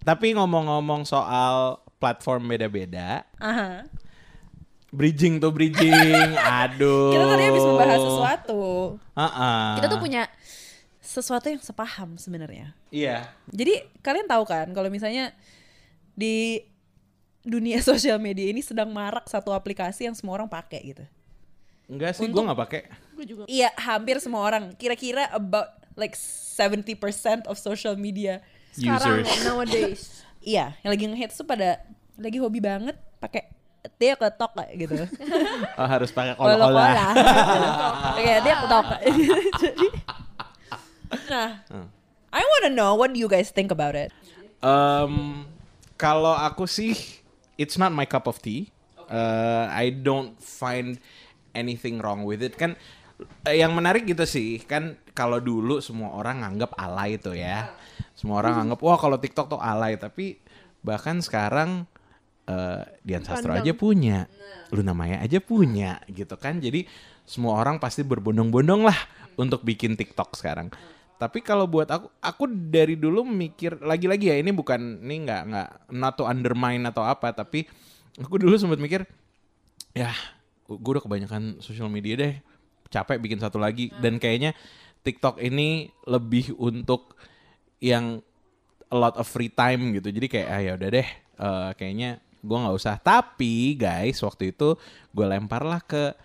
Tapi 0.00 0.26
ngomong-ngomong 0.32 1.02
soal 1.04 1.56
platform 2.00 2.49
beda-beda, 2.49 3.28
Aha. 3.37 3.84
bridging 4.88 5.37
tuh 5.37 5.52
bridging, 5.52 5.92
aduh. 6.64 7.12
Kita 7.12 7.25
tadi 7.28 7.42
habis 7.44 7.64
membahas 7.68 8.00
sesuatu. 8.00 8.62
Ah-ah. 9.12 9.76
Kita 9.76 9.87
tuh 9.92 10.00
punya 10.00 10.25
sesuatu 11.11 11.50
yang 11.50 11.59
sepaham 11.59 12.14
sebenarnya. 12.14 12.71
Iya. 12.95 13.26
Jadi 13.50 13.83
kalian 13.99 14.31
tahu 14.31 14.47
kan 14.47 14.71
kalau 14.71 14.87
misalnya 14.87 15.35
di 16.14 16.62
dunia 17.43 17.83
sosial 17.90 18.23
media 18.23 18.47
ini 18.47 18.62
sedang 18.62 18.95
marak 18.95 19.26
satu 19.26 19.50
aplikasi 19.50 20.07
yang 20.07 20.14
semua 20.14 20.38
orang 20.38 20.47
pakai 20.47 20.95
gitu. 20.95 21.05
Enggak 21.90 22.14
sih, 22.14 22.31
gue 22.31 22.38
nggak 22.38 22.61
pakai. 22.71 22.81
Gue 23.19 23.26
juga. 23.26 23.43
Iya, 23.50 23.75
hampir 23.75 24.23
semua 24.23 24.47
orang. 24.47 24.71
Kira-kira 24.79 25.26
about 25.35 25.75
like 25.99 26.14
70% 26.14 27.50
of 27.50 27.59
social 27.59 27.99
media. 27.99 28.38
Sekarang 28.71 29.26
Users. 29.26 29.43
nowadays. 29.43 30.02
Iya, 30.40 30.73
yang 30.81 30.97
lagi 30.97 31.05
ngehits 31.05 31.37
tuh 31.37 31.45
pada 31.45 31.85
lagi 32.17 32.40
hobi 32.40 32.64
banget 32.64 32.97
pakai 33.21 33.45
dia 34.00 34.17
ketok 34.17 34.57
kayak 34.57 34.73
gitu. 34.73 34.97
Oh, 35.81 35.85
harus 35.85 36.09
pakai 36.17 36.33
Kolo-kola. 36.33 36.64
kol-kola. 36.64 37.09
Oke, 38.17 38.33
dia 38.40 38.55
ketok. 38.64 38.87
Jadi 39.61 39.87
Nah, 41.11 41.67
I 42.31 42.43
wanna 42.43 42.71
know 42.71 42.95
what 42.95 43.14
you 43.19 43.26
guys 43.26 43.50
think 43.50 43.75
about 43.75 43.99
it. 43.99 44.14
Um, 44.62 45.47
kalau 45.99 46.37
aku 46.37 46.69
sih, 46.71 46.95
it's 47.59 47.75
not 47.75 47.90
my 47.90 48.07
cup 48.07 48.31
of 48.31 48.38
tea. 48.38 48.71
Uh, 49.11 49.67
I 49.69 49.90
don't 49.90 50.38
find 50.38 51.02
anything 51.50 51.99
wrong 51.99 52.23
with 52.23 52.47
it. 52.47 52.55
Kan 52.55 52.79
eh, 53.43 53.59
yang 53.59 53.75
menarik 53.75 54.07
gitu 54.07 54.23
sih, 54.23 54.62
kan 54.62 54.95
kalau 55.12 55.43
dulu 55.43 55.83
semua 55.83 56.14
orang 56.14 56.47
nganggap 56.47 56.73
alay 56.79 57.19
itu 57.19 57.35
ya. 57.35 57.75
Semua 58.14 58.45
orang 58.45 58.69
anggap 58.69 58.79
wah 58.85 58.99
kalau 59.00 59.19
TikTok 59.19 59.59
tuh 59.59 59.61
alay, 59.61 59.99
tapi 59.99 60.38
bahkan 60.81 61.19
sekarang 61.19 61.85
eh 62.47 62.83
Dian 63.02 63.26
Sastro 63.26 63.52
aja 63.52 63.75
punya, 63.75 64.31
Luna 64.71 64.95
Maya 64.95 65.19
aja 65.21 65.43
punya 65.43 65.99
gitu 66.07 66.38
kan. 66.38 66.62
Jadi 66.62 66.87
semua 67.26 67.59
orang 67.59 67.83
pasti 67.83 68.07
berbondong-bondong 68.07 68.83
lah 68.87 68.99
untuk 69.38 69.67
bikin 69.67 69.99
TikTok 69.99 70.38
sekarang. 70.38 70.71
Tapi 71.21 71.45
kalau 71.45 71.69
buat 71.69 71.85
aku, 71.85 72.09
aku 72.17 72.49
dari 72.49 72.97
dulu 72.97 73.29
mikir 73.29 73.77
lagi-lagi 73.85 74.33
ya 74.33 74.41
ini 74.41 74.57
bukan 74.57 75.05
ini 75.05 75.29
nggak 75.29 75.43
nggak 75.53 75.69
not 75.93 76.17
to 76.17 76.25
undermine 76.25 76.81
atau 76.89 77.05
apa, 77.05 77.29
tapi 77.37 77.69
aku 78.17 78.41
dulu 78.41 78.57
sempat 78.57 78.81
mikir 78.81 79.05
ya 79.93 80.09
gue 80.65 80.91
udah 80.97 81.05
kebanyakan 81.05 81.61
social 81.61 81.93
media 81.93 82.17
deh, 82.17 82.35
capek 82.89 83.21
bikin 83.21 83.37
satu 83.37 83.61
lagi 83.61 83.93
dan 84.00 84.17
kayaknya 84.17 84.57
TikTok 85.05 85.45
ini 85.45 85.93
lebih 86.09 86.57
untuk 86.57 87.21
yang 87.85 88.25
a 88.89 88.97
lot 88.97 89.12
of 89.21 89.29
free 89.29 89.53
time 89.53 89.93
gitu. 89.93 90.09
Jadi 90.09 90.25
kayak 90.25 90.49
ah 90.49 90.61
ya 90.65 90.73
udah 90.81 90.89
deh, 90.89 91.09
eh, 91.37 91.71
kayaknya 91.77 92.11
gue 92.41 92.57
nggak 92.57 92.77
usah. 92.81 92.97
Tapi 92.97 93.77
guys 93.77 94.17
waktu 94.25 94.57
itu 94.57 94.73
gue 95.12 95.27
lemparlah 95.27 95.85
ke 95.85 96.17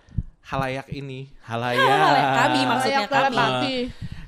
halayak 0.45 0.87
ini, 0.93 1.33
halayak. 1.49 1.83
Halayak 1.83 2.31
kami 2.31 2.59
maksudnya 2.63 2.99
Layak 3.01 3.11
kami. 3.11 3.19
telepati. 3.35 3.75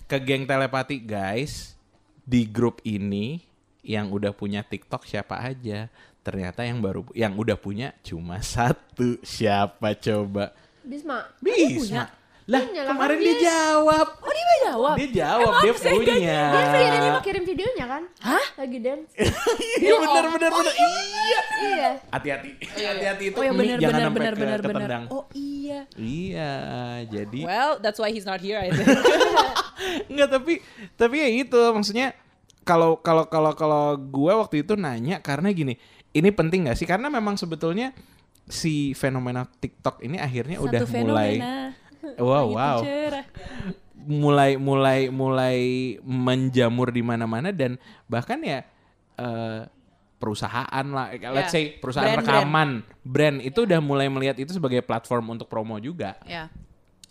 Ke 0.08 0.18
geng 0.24 0.48
telepati 0.48 1.04
guys 1.04 1.76
di 2.24 2.48
grup 2.48 2.80
ini 2.88 3.44
yang 3.84 4.12
udah 4.12 4.32
punya 4.32 4.64
TikTok 4.64 5.04
siapa 5.04 5.40
aja? 5.40 5.92
Ternyata 6.24 6.64
yang 6.64 6.80
baru 6.84 7.08
yang 7.16 7.36
udah 7.36 7.56
punya 7.60 7.96
cuma 8.04 8.40
satu. 8.56 9.20
Siapa 9.22 9.96
coba? 10.00 10.56
Bisma. 10.84 11.28
Bisma 11.44 12.08
lah 12.48 12.64
lah, 12.64 12.84
kemarin 12.88 13.18
dia 13.20 13.28
dia- 13.28 13.44
jawab 13.52 14.08
Oh 14.24 14.32
dia 14.32 14.46
jawab? 14.64 14.96
dia 14.96 15.10
jawab 15.12 15.52
dia 15.60 15.74
punya 15.76 16.40
Dia 16.48 16.64
video 16.72 16.96
dia 16.96 17.12
mau 17.12 17.20
kirim 17.20 17.44
videonya 17.44 17.86
kan? 17.86 18.04
Hah? 18.24 18.46
Lagi 18.56 18.78
dance. 18.80 19.12
iya 19.84 19.96
bener 20.00 20.26
bener 20.32 20.52
bener 20.54 20.74
iya 20.74 21.40
iya. 21.60 21.90
hati-hati 22.08 22.50
hati-hati 22.72 23.24
itu 23.28 23.38
Oh 23.38 23.52
benar 23.52 23.78
jangan 23.78 24.00
benar 24.10 24.34
benar 24.34 24.60
benar 24.64 24.80
benar. 24.80 25.00
Oh 25.12 25.28
iya. 25.34 25.84
iya 26.00 26.52
jadi 27.04 27.40
Well, 27.44 27.84
that's 27.84 28.00
why 28.00 28.16
he's 28.16 28.24
not 28.24 28.40
here 28.40 28.56
I 28.56 28.72
think. 28.72 28.88
Enggak 30.12 30.30
tapi 30.32 30.64
tapi 30.96 31.16
ya 31.20 31.28
itu 31.28 31.60
maksudnya 31.76 32.16
kalau 32.64 32.96
kalau 32.98 33.28
kalau 33.28 33.52
kalau 33.54 33.84
gue 33.96 34.34
waktu 34.34 34.64
itu 34.64 34.76
nanya 34.76 35.20
karena 35.20 35.52
gini 35.52 35.76
ini 36.12 36.30
penting 36.32 36.72
gak 36.72 36.80
sih 36.80 36.88
karena 36.88 37.08
memang 37.08 37.36
sebetulnya 37.36 37.92
si 38.48 38.96
fenomena 38.96 39.44
TikTok 39.44 40.00
ini 40.00 40.16
akhirnya 40.18 40.58
udah 40.58 40.80
Satu 40.82 40.96
mulai 40.98 41.36
fenomena. 41.36 41.87
wow 42.20 42.46
wow 42.48 42.78
mulai 43.98 44.56
mulai 44.56 45.00
mulai 45.08 45.58
menjamur 46.02 46.90
di 46.90 47.02
mana-mana 47.02 47.52
dan 47.52 47.76
bahkan 48.06 48.40
ya 48.40 48.64
eh, 49.16 49.62
perusahaan 50.18 50.86
lah 50.88 51.12
let's 51.14 51.52
Ya. 51.52 51.54
say 51.54 51.64
perusahaan 51.76 52.16
Brand-brand. 52.16 52.42
rekaman 52.42 52.70
brand 53.02 53.38
itu 53.40 53.60
udah 53.62 53.80
mulai 53.80 54.08
melihat 54.08 54.38
itu 54.38 54.50
sebagai 54.50 54.82
platform 54.82 55.36
untuk 55.36 55.46
promo 55.46 55.76
juga 55.78 56.16
Ya. 56.24 56.48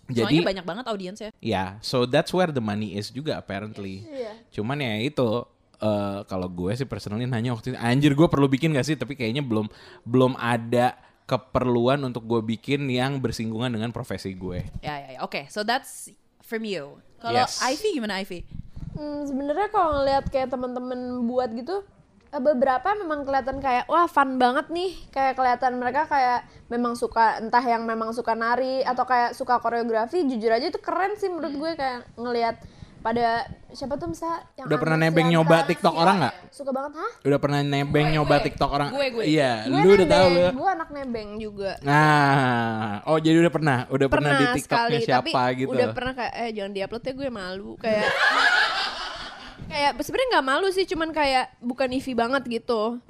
jadi 0.07 0.41
Soalnya 0.41 0.49
banyak 0.55 0.65
banget 0.65 0.85
audiensnya. 0.87 1.29
Ya, 1.37 1.75
so 1.81 2.03
that's 2.03 2.31
where 2.31 2.47
the 2.47 2.63
money 2.63 2.95
is 2.95 3.07
juga 3.09 3.35
apparently. 3.35 4.07
Iya. 4.07 4.39
Cuman 4.53 4.79
ya 4.79 4.95
itu 4.99 5.27
eh, 5.77 6.19
kalau 6.25 6.47
gue 6.47 6.71
sih 6.73 6.83
personally 6.83 7.23
nanya 7.23 7.51
waktu 7.51 7.71
itu, 7.71 7.77
anjir 7.77 8.11
gue 8.11 8.27
perlu 8.27 8.47
bikin 8.47 8.71
gak 8.71 8.83
sih? 8.83 8.95
Tapi 8.95 9.13
kayaknya 9.13 9.43
belum 9.43 9.67
belum 10.01 10.33
ada 10.33 10.95
keperluan 11.27 11.99
untuk 12.07 12.23
gue 12.23 12.41
bikin 12.55 12.87
yang 12.87 13.19
bersinggungan 13.19 13.69
dengan 13.69 13.91
profesi 13.91 14.31
gue. 14.31 14.63
Ya 14.79 14.95
ya 14.97 15.09
ya. 15.15 15.19
Oke, 15.21 15.45
so 15.51 15.61
that's 15.61 16.07
from 16.39 16.63
you. 16.63 16.97
Kalau 17.19 17.43
Yes. 17.43 17.59
Ivy 17.59 17.99
gimana 17.99 18.23
Ivy? 18.23 18.47
Hmm, 18.95 19.27
sebenarnya 19.27 19.67
kalau 19.69 20.01
ngeliat 20.01 20.25
kayak 20.31 20.49
teman-teman 20.49 21.27
buat 21.27 21.51
gitu 21.53 21.83
eh, 22.31 22.41
beberapa 22.41 22.95
memang 22.95 23.27
kelihatan 23.27 23.59
kayak 23.59 23.85
wah 23.85 24.07
fun 24.07 24.39
banget 24.39 24.71
nih 24.71 24.95
kayak 25.11 25.35
kelihatan 25.35 25.77
mereka 25.77 26.07
kayak 26.07 26.47
memang 26.71 26.95
suka 26.95 27.37
entah 27.37 27.61
yang 27.61 27.83
memang 27.83 28.15
suka 28.15 28.33
nari 28.33 28.81
atau 28.81 29.03
kayak 29.05 29.35
suka 29.35 29.59
koreografi 29.61 30.25
jujur 30.25 30.49
aja 30.49 30.71
itu 30.71 30.79
keren 30.81 31.13
sih 31.19 31.29
menurut 31.29 31.53
gue 31.53 31.71
kayak 31.77 32.09
ngelihat 32.17 32.55
pada 32.97 33.45
siapa 33.69 33.95
tuh 33.95 34.09
misalnya 34.09 34.43
yang 34.53 34.65
Udah 34.65 34.77
pernah 34.77 34.97
nebeng 34.97 35.27
nyoba 35.27 35.55
kan- 35.57 35.67
TikTok 35.67 35.95
orang 35.95 36.15
nggak? 36.19 36.35
suka 36.49 36.71
banget 36.71 36.93
hah 36.95 37.11
Udah 37.23 37.37
pernah 37.37 37.59
nebeng 37.61 38.07
nyoba 38.09 38.35
TikTok 38.39 38.69
orang? 38.69 38.89
Gue, 38.89 39.07
gue. 39.11 39.23
Iya, 39.23 39.51
gue 39.63 39.79
lu 39.79 39.89
udah 39.95 40.07
tahu 40.07 40.27
lu. 40.27 40.41
gue 40.53 40.69
anak 40.69 40.89
nebeng 40.91 41.29
juga 41.37 41.71
Nah, 41.79 43.03
oh 43.03 43.17
jadi 43.17 43.37
udah 43.39 43.53
pernah, 43.53 43.77
udah 43.87 44.07
pernah, 44.07 44.31
di 44.33 44.45
TikToknya 44.55 44.97
sekali 44.97 44.97
siapa 45.03 45.27
tapi 45.29 45.57
gitu? 45.57 45.71
udah 45.71 45.87
pernah 45.89 46.13
kayak 46.13 46.33
eh 46.35 46.49
jangan 46.51 46.71
diupload 46.73 47.01
ya 47.01 47.13
gue 47.13 47.29
malu 47.29 47.69
kayak 47.77 48.05
kayak 49.67 49.91
sebenarnya 49.97 50.29
nggak 50.31 50.47
malu 50.47 50.67
sih 50.69 50.85
cuman 50.85 51.09
kayak 51.11 51.45
bukan 51.59 51.89
Ivy 51.89 52.13
banget 52.13 52.43
gitu 52.45 53.01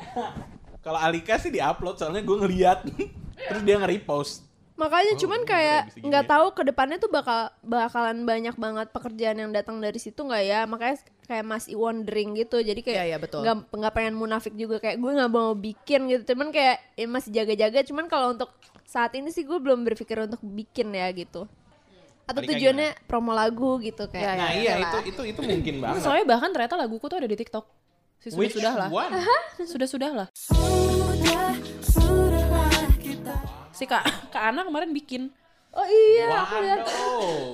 Kalau 0.79 0.97
Alika 0.97 1.35
sih 1.35 1.51
diupload 1.51 1.95
soalnya 1.95 2.23
gue 2.23 2.37
ngeliat, 2.37 2.79
terus 3.47 3.61
dia 3.61 3.75
nge-repost. 3.75 4.46
Makanya 4.77 5.13
Oh, 5.13 5.19
cuman 5.19 5.41
bisa 5.41 5.49
kayak 5.49 5.81
nggak 5.99 6.23
ya. 6.23 6.29
tahu 6.29 6.45
ke 6.51 6.61
depannya 6.63 6.97
tuh 6.97 7.09
bakal 7.09 7.49
bakalan 7.59 8.23
banyak 8.23 8.53
banget 8.55 8.87
pekerjaan 8.89 9.37
yang 9.37 9.49
datang 9.49 9.77
dari 9.77 9.97
situ 9.97 10.21
nggak 10.21 10.43
ya 10.43 10.59
makanya 10.63 10.95
kayak 11.25 11.43
masih 11.43 11.73
wondering 11.73 12.33
gitu 12.33 12.57
jadi 12.59 12.77
kayak 12.79 12.95
Iya, 12.95 13.05
iya, 13.05 13.17
betul. 13.17 13.41
nggak 13.41 13.73
nggak 13.73 13.93
pengen 13.93 14.13
munafik 14.13 14.53
juga 14.53 14.77
kayak 14.77 14.95
gue 14.95 15.11
nggak 15.11 15.31
mau 15.31 15.51
bikin 15.51 16.07
gitu 16.07 16.31
cuman 16.31 16.49
kayak 16.49 16.77
ya 16.93 17.05
masih 17.05 17.31
jaga-jaga 17.31 17.79
cuman 17.83 18.05
kalau 18.05 18.31
untuk 18.31 18.53
saat 18.83 19.11
ini 19.11 19.27
sih 19.27 19.41
gue 19.41 19.57
belum 19.57 19.81
berpikir 19.83 20.15
untuk 20.21 20.39
bikin 20.39 20.93
ya 20.93 21.09
gitu 21.09 21.49
atau 22.23 22.41
tujuannya 22.43 22.93
promo 23.03 23.31
lagu 23.31 23.79
gitu 23.79 24.05
kayak 24.05 24.21
Ya, 24.21 24.31
ya, 24.31 24.37
Nah 24.37 24.49
ya. 24.49 24.57
iya 24.57 24.73
itu 24.79 24.97
itu 25.09 25.21
itu 25.25 25.41
mungkin 25.41 25.75
banget. 25.79 26.03
Soalnya 26.03 26.25
bahkan 26.27 26.51
ternyata 26.51 26.75
laguku 26.75 27.07
tuh 27.07 27.17
ada 27.17 27.25
di 27.25 27.33
TikTok. 27.33 27.65
Si 28.19 28.27
sudah 28.29 28.51
sudah 28.51 28.73
lah. 28.77 28.89
Sudah 29.63 29.87
sudah 29.87 30.11
lah. 30.13 30.27
Si 33.77 33.85
Kak 33.85 34.01
Kak 34.33 34.43
Ana 34.49 34.65
kemarin 34.65 34.89
bikin 34.89 35.29
oh 35.77 35.85
iya 35.85 36.41
aku 36.41 36.55
lihat 36.65 36.79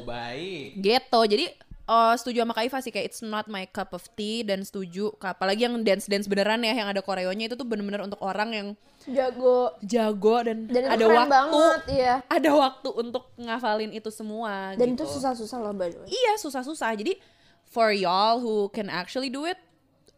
baik. 0.08 0.80
gitu. 0.80 1.20
Jadi 1.27 1.46
oh, 1.92 2.15
setuju 2.15 2.48
sama 2.48 2.56
Kak 2.56 2.63
Iva 2.72 2.80
sih 2.80 2.92
kayak 2.96 3.12
it's 3.12 3.20
not 3.20 3.51
my 3.51 3.68
cup 3.68 3.92
of 3.92 4.08
tea 4.15 4.48
dan 4.48 4.63
setuju 4.63 5.12
apalagi 5.20 5.68
yang 5.68 5.75
dance 5.84 6.08
dance 6.08 6.32
beneran 6.32 6.63
ya 6.63 6.72
yang 6.72 6.88
ada 6.88 7.03
koreonya 7.03 7.51
itu 7.51 7.60
tuh 7.60 7.68
bener-bener 7.68 8.00
untuk 8.08 8.24
orang 8.24 8.50
yang 8.56 8.68
jago 9.03 9.75
jago 9.84 10.48
dan, 10.48 10.63
dan 10.72 10.88
ada 10.88 11.03
keren 11.03 11.18
waktu 11.20 11.36
banget 11.36 11.80
iya 11.92 12.13
ada 12.32 12.50
waktu 12.56 12.89
untuk 12.96 13.24
ngafalin 13.36 13.92
itu 13.92 14.08
semua 14.08 14.80
dan 14.80 14.96
gitu. 14.96 15.03
itu 15.03 15.20
susah-susah 15.20 15.58
loh 15.60 15.75
by 15.75 15.92
the 15.92 16.00
way 16.00 16.08
Iya 16.08 16.34
susah-susah. 16.39 16.96
Jadi 16.96 17.20
for 17.68 17.89
y'all 17.89 18.38
who 18.38 18.70
can 18.70 18.88
actually 18.88 19.34
do 19.34 19.50
it, 19.50 19.58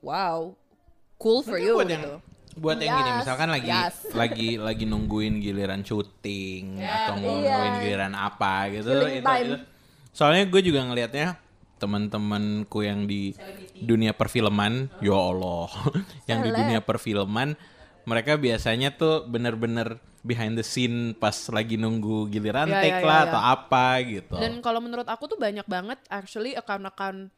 wow, 0.04 0.54
cool 1.16 1.40
for 1.40 1.56
Mungkin 1.56 1.66
you 1.66 1.74
buat 1.80 1.90
yang 1.90 2.06
buat 2.56 2.80
yang 2.80 2.96
gini 2.96 3.10
Yes, 3.12 3.20
misalkan 3.22 3.50
lagi 3.52 3.70
yes. 3.70 3.96
lagi 4.22 4.50
lagi 4.56 4.84
nungguin 4.88 5.44
giliran 5.44 5.84
syuting 5.84 6.80
atau 6.80 7.20
Iya. 7.20 7.22
nungguin 7.22 7.74
giliran 7.84 8.14
apa 8.16 8.54
gitu 8.72 8.90
Killing 8.90 9.20
itu, 9.20 9.28
time. 9.28 9.46
itu. 9.46 9.56
soalnya 10.16 10.44
gue 10.48 10.62
juga 10.64 10.80
ngelihatnya 10.88 11.28
teman-temanku 11.76 12.80
yang 12.82 13.04
di 13.04 13.36
dunia 13.78 14.16
perfilman 14.16 14.88
ya 15.04 15.12
Allah 15.14 15.68
yang 16.32 16.40
di 16.42 16.50
dunia 16.50 16.80
perfilman 16.80 17.60
mereka 18.08 18.40
biasanya 18.40 18.96
tuh 18.96 19.28
bener-bener 19.28 20.00
behind 20.26 20.58
the 20.58 20.66
scene 20.66 21.14
pas 21.14 21.36
lagi 21.54 21.78
nunggu 21.78 22.32
giliran 22.32 22.66
Iya, 22.66 22.82
take 22.82 23.02
iya, 23.02 23.06
lah 23.06 23.20
iya, 23.22 23.28
atau 23.30 23.42
apa 23.44 23.86
gitu 24.02 24.36
Dan 24.42 24.58
kalau 24.64 24.82
menurut 24.82 25.06
aku 25.06 25.30
tuh 25.30 25.38
banyak 25.38 25.68
banget 25.70 26.02
actually 26.10 26.58
account-account 26.58 27.30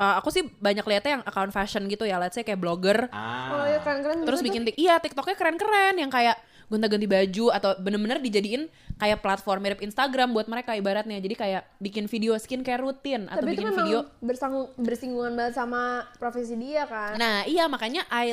uh, 0.00 0.14
aku 0.16 0.32
sih 0.32 0.42
banyak 0.58 0.82
lihatnya 0.82 1.20
yang 1.20 1.24
account 1.28 1.52
fashion 1.52 1.84
gitu 1.92 2.08
ya, 2.08 2.16
let's 2.16 2.32
say 2.32 2.42
kayak 2.42 2.58
blogger. 2.58 3.12
Ah. 3.12 3.60
Oh 3.60 3.64
iya 3.68 3.78
keren-keren 3.84 4.24
terus 4.24 4.40
bikin 4.40 4.64
tik 4.64 4.76
iya 4.80 4.96
tiktoknya 4.96 5.36
keren-keren 5.36 6.00
yang 6.00 6.08
kayak 6.08 6.40
gonta-ganti 6.70 7.10
baju 7.10 7.50
atau 7.50 7.74
bener-bener 7.82 8.22
dijadiin 8.22 8.70
kayak 8.94 9.18
platform 9.18 9.58
mirip 9.58 9.82
Instagram 9.82 10.30
buat 10.30 10.46
mereka 10.46 10.78
ibaratnya. 10.78 11.18
Jadi 11.18 11.34
kayak 11.34 11.66
bikin 11.82 12.06
video 12.06 12.38
skincare 12.38 12.78
rutin 12.78 13.26
atau 13.26 13.42
Tapi 13.42 13.50
itu 13.50 13.52
bikin 13.58 13.66
memang 13.74 13.86
video 13.90 14.00
bersanggung, 14.22 14.66
bersinggungan 14.78 15.32
banget 15.34 15.54
sama 15.58 16.06
profesi 16.22 16.54
dia 16.54 16.86
kan. 16.86 17.18
nah 17.18 17.42
iya 17.42 17.66
makanya 17.66 18.06
I 18.06 18.30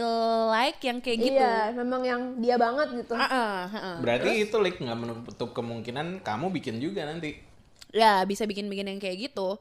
like 0.53 0.79
yang 0.86 1.01
kayak 1.01 1.17
gitu. 1.17 1.41
Iya, 1.41 1.74
memang 1.81 2.01
yang 2.05 2.21
dia 2.38 2.62
banget 2.62 2.88
gitu. 2.93 3.17
Ah, 3.17 3.25
ah, 3.25 3.33
ah, 3.33 3.75
ah. 3.75 3.95
berarti 4.05 4.45
itu 4.45 4.55
like 4.62 4.77
nggak 4.77 4.97
menutup 5.01 5.50
kemungkinan 5.57 6.21
kamu 6.21 6.53
bikin 6.53 6.77
juga 6.77 7.09
nanti? 7.09 7.41
Ya 7.89 8.21
bisa 8.21 8.45
bikin-bikin 8.45 8.86
yang 8.86 9.01
kayak 9.01 9.33
gitu. 9.33 9.57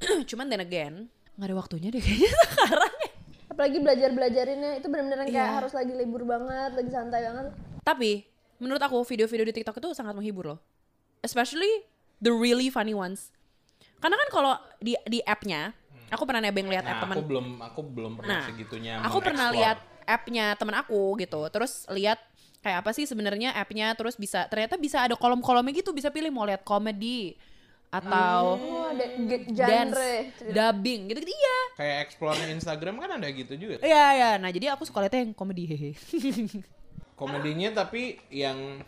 Cuman 0.32 0.48
then 0.48 0.64
again 0.64 1.12
nggak 1.34 1.48
ada 1.50 1.56
waktunya 1.56 1.88
deh 1.90 1.98
kayaknya 1.98 2.30
sekarang 2.46 2.94
ya. 3.02 3.10
Apalagi 3.50 3.78
belajar-belajarinnya 3.78 4.70
itu 4.82 4.86
benar-benar 4.90 5.18
kayak 5.26 5.34
Iya. 5.34 5.56
harus 5.62 5.72
lagi 5.74 5.94
libur 5.94 6.26
banget, 6.26 6.74
lagi 6.74 6.90
santai 6.90 7.22
banget. 7.22 7.46
Tapi 7.86 8.12
menurut 8.58 8.82
aku 8.82 8.98
video-video 9.06 9.46
di 9.46 9.54
TikTok 9.54 9.78
itu 9.78 9.94
sangat 9.94 10.14
menghibur 10.14 10.54
loh. 10.54 10.60
Especially 11.22 11.86
the 12.18 12.34
really 12.34 12.66
funny 12.66 12.94
ones. 12.94 13.30
Karena 14.02 14.18
kan 14.18 14.28
kalau 14.34 14.52
di 14.82 14.98
di 15.06 15.22
app-nya, 15.22 15.70
aku 16.10 16.22
pernah 16.26 16.42
nebeng 16.42 16.66
lihat 16.66 16.82
app 16.82 16.98
nah, 16.98 17.02
teman. 17.06 17.16
aku 17.18 17.24
belum 17.30 17.46
aku 17.62 17.80
belum 17.82 18.12
pernah 18.18 18.42
Nah, 18.42 18.42
segitunya 18.46 18.92
aku 19.00 19.18
pernah 19.22 19.46
lihat 19.54 19.78
app-nya 20.04 20.54
teman 20.58 20.74
aku 20.76 21.14
gitu. 21.22 21.40
Terus 21.48 21.86
lihat 21.94 22.18
kayak 22.64 22.80
apa 22.80 22.90
sih 22.96 23.04
sebenarnya 23.04 23.52
app-nya 23.54 23.92
terus 23.92 24.16
bisa 24.16 24.48
ternyata 24.48 24.80
bisa 24.80 25.04
ada 25.04 25.14
kolom-kolomnya 25.20 25.84
gitu 25.84 25.92
bisa 25.92 26.08
pilih 26.08 26.32
mau 26.32 26.48
lihat 26.48 26.64
komedi 26.64 27.36
atau 27.94 28.58
Oh, 28.58 28.90
ada 28.90 29.06
dance, 29.48 29.94
genre. 29.94 30.12
dubbing 30.50 31.06
gitu-gitu 31.06 31.30
iya. 31.30 31.58
kayak 31.74 31.96
explore 32.02 32.34
Instagram 32.44 32.98
kan 32.98 33.10
ada 33.14 33.28
gitu 33.28 33.54
juga 33.54 33.78
Iya 33.80 34.04
iya. 34.12 34.30
Nah, 34.34 34.50
jadi 34.50 34.74
aku 34.74 34.82
suka 34.82 34.98
lihatnya 34.98 35.22
yang 35.22 35.32
komedi 35.32 35.64
hehe. 35.64 35.90
komedinya 37.14 37.70
tapi 37.76 38.18
yang 38.28 38.82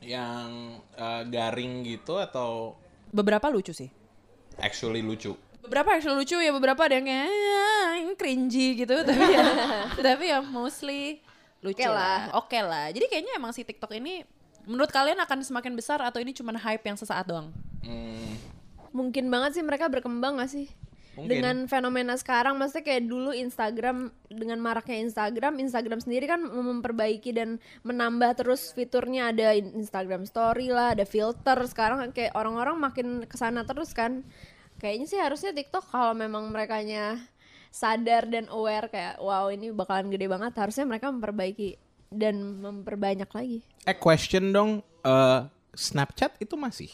yang 0.00 0.48
eh, 0.92 1.22
garing 1.26 1.84
gitu 1.86 2.16
atau 2.16 2.76
Beberapa 3.10 3.46
lucu 3.46 3.70
sih. 3.70 3.88
actually 4.56 5.00
lucu 5.00 5.34
beberapa 5.60 5.92
actually 5.92 6.14
lucu 6.16 6.36
ya 6.36 6.50
beberapa 6.50 6.78
ada 6.80 6.94
yang 6.94 7.04
kayak 7.04 7.26
"Ah, 7.26 7.92
yang 7.96 8.12
cringy 8.14 8.78
gitu 8.78 8.94
tapi 9.02 9.24
ya 9.26 9.44
tapi 9.98 10.24
ya 10.28 10.38
mostly 10.38 11.18
lucu 11.58 11.74
Oke 11.74 11.88
lah 11.88 12.28
lah. 12.28 12.36
oke 12.36 12.58
lah 12.60 12.86
jadi 12.88 13.08
kayaknya 13.08 13.32
emang 13.34 13.50
si 13.50 13.60
TikTok 13.60 13.90
ini 13.94 14.22
menurut 14.62 14.88
kalian 14.88 15.16
akan 15.18 15.40
semakin 15.40 15.72
besar 15.72 15.98
atau 16.00 16.20
ini 16.20 16.30
cuma 16.30 16.52
hype 16.54 16.80
yang 16.82 16.94
sesaat 16.94 17.24
doang 17.24 17.48
Hmm, 17.84 18.32
Mungkin 18.94 19.26
banget 19.26 19.58
sih 19.58 19.64
mereka 19.66 19.90
berkembang 19.90 20.38
gak 20.38 20.50
sih? 20.50 20.70
Mungkin. 21.14 21.30
Dengan 21.30 21.56
fenomena 21.70 22.18
sekarang, 22.18 22.58
maksudnya 22.58 22.90
kayak 22.90 23.06
dulu 23.06 23.30
Instagram 23.30 24.10
dengan 24.26 24.58
maraknya 24.58 24.98
Instagram, 24.98 25.62
Instagram 25.62 26.02
sendiri 26.02 26.26
kan 26.26 26.42
memperbaiki 26.42 27.30
dan 27.30 27.62
menambah 27.86 28.34
terus 28.34 28.74
fiturnya 28.74 29.30
ada 29.30 29.54
in- 29.54 29.78
Instagram 29.78 30.26
Story 30.26 30.74
lah, 30.74 30.98
ada 30.98 31.06
filter. 31.06 31.54
Sekarang 31.70 32.02
kayak 32.10 32.34
orang-orang 32.34 32.74
makin 32.82 33.06
ke 33.30 33.36
sana 33.38 33.62
terus 33.62 33.94
kan. 33.94 34.26
Kayaknya 34.82 35.06
sih 35.06 35.20
harusnya 35.22 35.54
TikTok 35.54 35.86
kalau 35.86 36.18
memang 36.18 36.50
merekanya 36.50 37.22
sadar 37.70 38.26
dan 38.26 38.50
aware 38.50 38.90
kayak 38.90 39.22
wow 39.22 39.50
ini 39.54 39.70
bakalan 39.70 40.10
gede 40.10 40.26
banget, 40.26 40.50
harusnya 40.58 40.82
mereka 40.82 41.14
memperbaiki 41.14 41.78
dan 42.10 42.58
memperbanyak 42.58 43.30
lagi. 43.30 43.62
eh 43.86 43.94
question 43.94 44.50
dong 44.50 44.82
eh, 45.02 45.40
Snapchat 45.74 46.38
itu 46.38 46.54
masih 46.58 46.90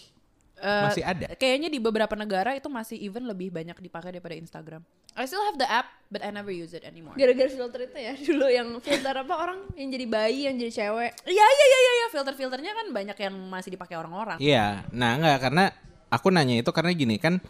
Eh, 0.61 0.85
masih 0.93 1.05
ada 1.09 1.27
kayaknya 1.41 1.73
di 1.73 1.81
beberapa 1.81 2.13
negara 2.13 2.53
itu 2.53 2.69
masih 2.69 3.01
even 3.01 3.25
lebih 3.25 3.49
banyak 3.49 3.73
dipakai 3.81 4.13
daripada 4.13 4.37
Instagram 4.37 4.85
I 5.17 5.25
still 5.25 5.41
have 5.49 5.57
the 5.57 5.65
app 5.65 5.89
but 6.13 6.21
I 6.21 6.29
never 6.29 6.53
use 6.53 6.77
it 6.77 6.85
anymore 6.85 7.17
Gara-gara 7.17 7.49
filter 7.49 7.81
itu 7.89 7.97
ya 7.97 8.13
dulu 8.29 8.47
yang 8.47 8.69
filter 8.85 9.15
apa 9.17 9.35
orang 9.41 9.59
yang 9.73 9.89
jadi 9.89 10.07
bayi, 10.07 10.41
yang 10.53 10.61
jadi 10.61 10.73
cewek. 10.85 11.11
Iya 11.25 11.47
iya 11.49 11.67
iya 11.67 11.93
iya 11.97 12.07
filter 12.13 12.35
filternya 12.37 12.73
kan 12.77 12.87
banyak 12.93 13.17
yang 13.17 13.35
masih 13.49 13.73
dipakai 13.73 13.97
orang-orang 13.97 14.37
Iya, 14.37 14.85
nah 14.93 15.17
nggak 15.17 15.39
karena 15.41 15.65
aku 16.13 16.29
nanya 16.29 16.61
itu 16.61 16.71
karena 16.77 16.93
gini 16.93 17.17
kan 17.17 17.41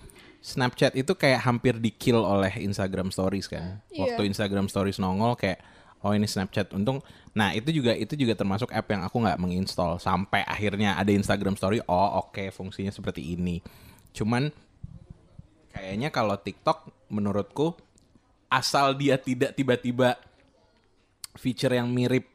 Snapchat 0.40 0.96
itu 0.96 1.12
kayak 1.12 1.44
hampir 1.44 1.76
di 1.76 1.92
kill 1.92 2.24
oleh 2.24 2.48
Instagram 2.64 3.12
Stories 3.12 3.44
kan. 3.44 3.84
Iya. 3.92 4.16
Waktu 4.16 4.32
Instagram 4.32 4.72
Stories 4.72 4.96
nongol 4.96 5.36
kayak 5.36 5.60
oh 6.00 6.12
ini 6.16 6.24
Snapchat 6.26 6.72
untung. 6.72 7.04
Nah 7.36 7.52
itu 7.54 7.70
juga 7.70 7.92
itu 7.94 8.16
juga 8.16 8.34
termasuk 8.34 8.72
app 8.72 8.88
yang 8.90 9.02
aku 9.04 9.16
nggak 9.22 9.38
menginstall 9.40 10.00
sampai 10.00 10.42
akhirnya 10.44 10.96
ada 10.96 11.12
Instagram 11.12 11.54
Story. 11.56 11.80
Oh 11.86 12.24
oke 12.26 12.50
fungsinya 12.50 12.90
seperti 12.90 13.36
ini. 13.36 13.60
Cuman 14.16 14.50
kayaknya 15.70 16.10
kalau 16.10 16.34
TikTok 16.34 16.90
menurutku 17.12 17.78
asal 18.50 18.98
dia 18.98 19.14
tidak 19.20 19.54
tiba-tiba 19.54 20.18
feature 21.38 21.76
yang 21.78 21.88
mirip. 21.92 22.26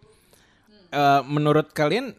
eh, 0.95 1.21
menurut 1.27 1.75
kalian 1.75 2.15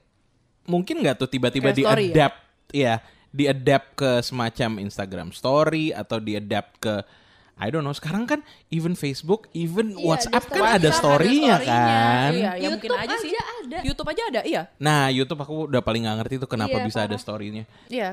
mungkin 0.69 1.01
nggak 1.01 1.17
tuh 1.17 1.31
tiba-tiba 1.31 1.73
Kayak 1.73 1.81
story 1.81 2.05
ya? 2.05 2.13
diadapt 2.13 2.39
ya 2.75 2.95
diadapt 3.33 3.89
ke 3.97 4.11
semacam 4.21 4.71
Instagram 4.83 5.29
Story 5.33 5.93
atau 5.97 6.21
diadapt 6.21 6.71
ke 6.81 6.95
I 7.57 7.69
don't 7.69 7.81
know 7.81 7.93
sekarang 7.93 8.25
kan 8.25 8.41
even 8.69 8.93
Facebook 8.93 9.49
even 9.51 9.93
Iya, 9.93 10.05
WhatsApp 10.05 10.45
ada 10.45 10.47
kan 10.47 10.53
story. 10.53 10.77
ada 10.77 10.91
story-nya 10.93 11.55
story-nya. 11.57 11.57
kan 11.65 12.31
Iya, 12.31 12.51
ya 12.55 12.69
mungkin 12.69 12.89
YouTube 12.89 13.01
aja 13.03 13.17
sih. 13.17 13.31
aja 13.31 13.41
ada. 13.43 13.79
YouTube 13.81 14.09
aja 14.09 14.23
ada, 14.29 14.41
iya. 14.43 14.63
nah 14.77 15.09
YouTube 15.09 15.41
aku 15.41 15.55
udah 15.67 15.81
paling 15.81 16.05
nggak 16.05 16.17
ngerti 16.21 16.35
tuh 16.39 16.47
kenapa 16.47 16.77
Iya, 16.77 16.85
bisa 16.85 16.99
ada 17.01 17.11
parah. 17.11 17.23
story-nya 17.23 17.65
Iya. 17.89 18.09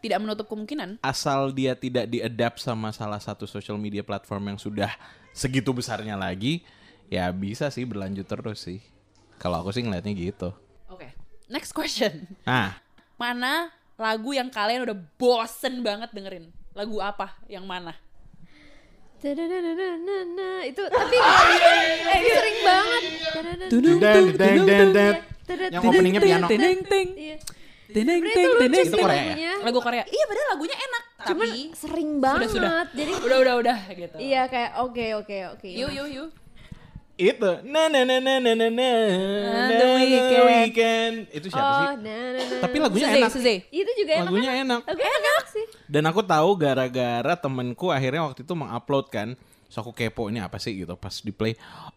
Tidak 0.00 0.16
menutup 0.16 0.46
kemungkinan. 0.46 0.98
asal 1.00 1.50
dia 1.50 1.72
tidak 1.74 2.08
diadapt 2.08 2.56
sama 2.56 2.88
salah 2.90 3.20
satu 3.20 3.44
social 3.44 3.76
media 3.76 4.00
platform 4.00 4.48
yang 4.48 4.58
sudah 4.58 4.90
segitu 5.30 5.70
besarnya 5.70 6.16
lagi 6.16 6.64
ya 7.06 7.30
bisa 7.30 7.68
sih 7.68 7.84
berlanjut 7.84 8.24
terus 8.24 8.58
sih 8.60 8.80
kalau 9.36 9.60
aku 9.60 9.70
sih 9.70 9.80
ngeliatnya 9.80 10.10
gitu 10.12 10.50
Oke. 10.86 11.14
Next 11.46 11.70
question. 11.70 12.26
nah 12.42 12.74
Mana 13.14 13.68
lagu 13.94 14.32
yang 14.32 14.48
kalian 14.48 14.82
udah 14.82 14.96
bosen 15.14 15.78
banget 15.80 16.08
dengerin? 16.10 16.48
Lagu 16.72 16.98
apa? 16.98 17.36
Yang 17.44 17.64
mana? 17.64 17.92
itu 19.20 20.82
tapi 20.88 21.16
sering 22.24 22.58
banget 22.64 23.02
deng 23.68 23.98
deng 24.00 24.26
deng 24.64 24.88
deng 24.96 25.16
yang 25.68 25.82
openingnya 25.84 26.20
piano 26.24 26.46
deng 26.48 26.80
deng 26.88 27.08
Teneng, 27.90 28.22
teneng, 28.22 28.54
teneng, 28.54 28.86
itu 28.86 28.98
Korea. 29.02 29.34
ya. 29.34 29.54
Lagu 29.66 29.78
Korea. 29.82 30.06
Iya, 30.06 30.24
padahal 30.30 30.48
lagunya 30.54 30.76
enak. 30.78 31.02
Cuman 31.26 31.48
tapi 31.50 31.74
sering 31.74 32.10
banget. 32.22 32.46
Sudah, 32.54 32.86
sudah. 32.86 32.94
Jadi 32.94 33.12
udah, 33.18 33.38
udah, 33.42 33.54
udah 33.58 33.78
gitu. 33.98 34.16
Iya, 34.22 34.42
kayak 34.46 34.70
oke, 34.78 35.06
oke, 35.18 35.38
oke. 35.58 35.66
Yuk, 35.74 35.90
yuk, 35.90 36.06
yuk 36.06 36.28
itu 37.22 37.50
na 37.62 37.86
na 37.86 38.00
na 38.00 38.16
na 38.16 38.34
na 38.38 38.52
na 38.54 38.66
na 38.66 38.88
Ah, 38.88 39.68
The 39.68 39.76
na, 39.76 39.86
Weeknd. 39.94 40.42
Weeknd. 40.42 41.14
itu 41.30 41.46
siapa 41.46 41.60
Oh, 41.62 41.76
sih 41.76 41.86
nah, 42.00 42.18
nah, 42.26 42.40
nah. 42.40 42.60
tapi 42.60 42.76
lagunya 42.78 43.06
Suze, 43.06 43.18
enak 43.18 43.30
Suze. 43.30 43.54
itu 43.68 43.90
juga 43.94 44.12
enak. 44.14 44.24
lagunya 44.24 44.50
kan? 44.50 44.62
enak 44.62 44.80
Lagunya 44.86 45.12
enak 45.14 45.44
sih. 45.46 45.64
dan 45.86 46.02
aku 46.04 46.20
tahu 46.22 46.50
gara-gara 46.54 47.34
temenku 47.34 47.86
akhirnya 47.88 48.24
waktu 48.24 48.40
itu 48.40 48.54
mengupload 48.54 49.06
kan 49.08 49.28
so 49.66 49.78
aku 49.78 49.92
kepo 49.92 50.26
ini 50.26 50.38
apa 50.38 50.56
sih 50.56 50.74
gitu 50.74 50.94
pas 50.94 51.14
di 51.14 51.30
play 51.30 51.54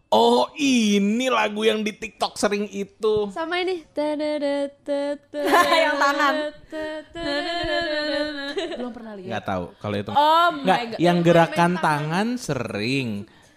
oh 0.08 0.46
ini 0.54 1.26
lagu 1.26 1.62
yang 1.62 1.80
di 1.80 1.90
TikTok 1.90 2.36
sering 2.36 2.68
itu 2.68 3.26
Sama 3.28 3.58
ini. 3.58 3.82
Yang 5.74 5.96
tangan. 5.98 6.34
Belum 8.74 8.92
pernah 8.92 9.12
lihat. 9.14 9.28
nggak 9.28 9.44
tahu 9.44 9.64
kalau 9.76 9.96
itu 9.96 10.10
Oh 10.12 10.48
nggak 10.54 10.78
my 10.78 10.86
god. 10.88 10.98
yang 10.98 11.18
gerakan 11.20 11.72
tangan 11.76 12.26
sering 12.36 13.08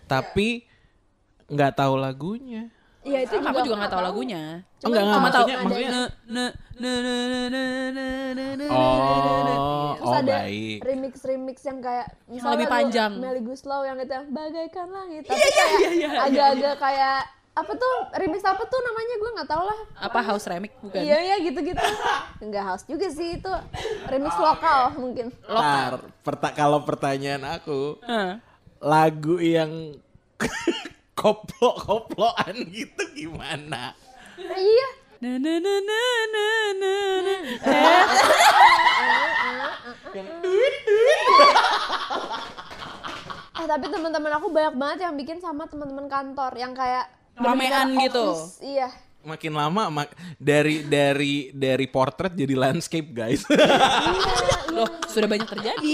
tapi 0.06 0.64
nggak 1.48 1.72
tahu 1.74 1.96
lagunya. 1.96 2.68
Iya 3.02 3.24
itu 3.24 3.36
Sama 3.36 3.50
aku 3.50 3.60
juga 3.64 3.76
nggak 3.80 3.94
tahu 3.94 4.04
lagunya. 4.04 4.42
Oh, 4.78 4.88
enggak, 4.88 5.02
enggak, 5.02 5.16
tahu. 5.16 5.24
maksudnya- 5.24 5.60
maksudnya- 5.64 5.92
ne 6.28 6.46
ne 6.76 6.94
ne 7.00 7.16
ne 7.24 7.42
ne 7.48 7.64
ne 7.88 8.08
ne 8.36 8.46
ne 8.58 8.66
oh 8.68 9.96
Terus 9.98 10.06
oh 10.06 10.14
ada 10.14 10.36
baik. 10.44 10.78
remix 10.84 11.14
remix 11.24 11.58
yang 11.64 11.80
kayak 11.80 12.08
misalnya 12.28 12.54
lebih 12.54 12.68
panjang. 12.68 13.12
Melly 13.16 13.42
Guslow 13.42 13.82
yang 13.82 13.98
itu 13.98 14.12
yang 14.12 14.28
bagaikan 14.30 14.88
langit. 14.90 15.24
Tapi 15.24 15.48
kayak 15.50 16.12
agak-agak 16.22 16.76
kayak 16.78 17.20
apa 17.56 17.72
tuh 17.74 17.94
remix 18.14 18.44
apa 18.44 18.62
tuh 18.62 18.80
namanya? 18.84 19.16
Gue 19.18 19.32
nggak 19.34 19.50
tahu 19.50 19.64
lah. 19.64 19.80
Apa 19.98 20.20
house 20.22 20.46
remix? 20.46 20.72
Bukan? 20.78 21.00
iya 21.00 21.18
iya 21.24 21.36
gitu 21.40 21.60
gitu 21.64 21.80
nggak 22.40 22.64
house 22.66 22.84
juga 22.84 23.08
sih 23.08 23.30
itu 23.34 23.54
remix 24.06 24.36
lokal 24.38 24.94
mungkin. 24.96 25.32
Ntar, 25.42 25.94
perta- 26.22 26.54
kalau 26.54 26.84
pertanyaan 26.84 27.56
aku, 27.56 27.98
lagu 28.78 29.40
yang 29.40 29.96
koplo-koploan 31.18 32.56
gitu 32.70 33.04
gimana? 33.12 33.98
Iya 34.38 34.88
Na 35.18 35.34
na 35.34 35.54
na 35.58 35.74
na 35.82 36.02
na 36.30 36.46
na 36.78 36.94
na. 37.26 37.36
eh 43.58 43.66
tapi 43.66 43.86
teman-teman 43.90 44.32
aku 44.38 44.48
banyak 44.54 44.76
banget 44.78 45.00
yang 45.02 45.18
bikin 45.18 45.42
sama 45.42 45.66
teman-teman 45.66 46.06
kantor 46.06 46.54
yang 46.54 46.78
kayak 46.78 47.10
Ramean 47.34 47.98
gitu. 47.98 48.38
iya 48.62 48.90
Makin 49.20 49.52
lama 49.52 49.90
mak- 49.90 50.14
dari 50.38 50.82
dari 50.82 51.50
dari 51.52 51.86
portrait 51.86 52.32
jadi 52.32 52.54
landscape 52.54 53.10
guys. 53.12 53.44
Loh, 54.70 54.88
sudah 55.06 55.26
banyak 55.26 55.48
terjadi. 55.48 55.94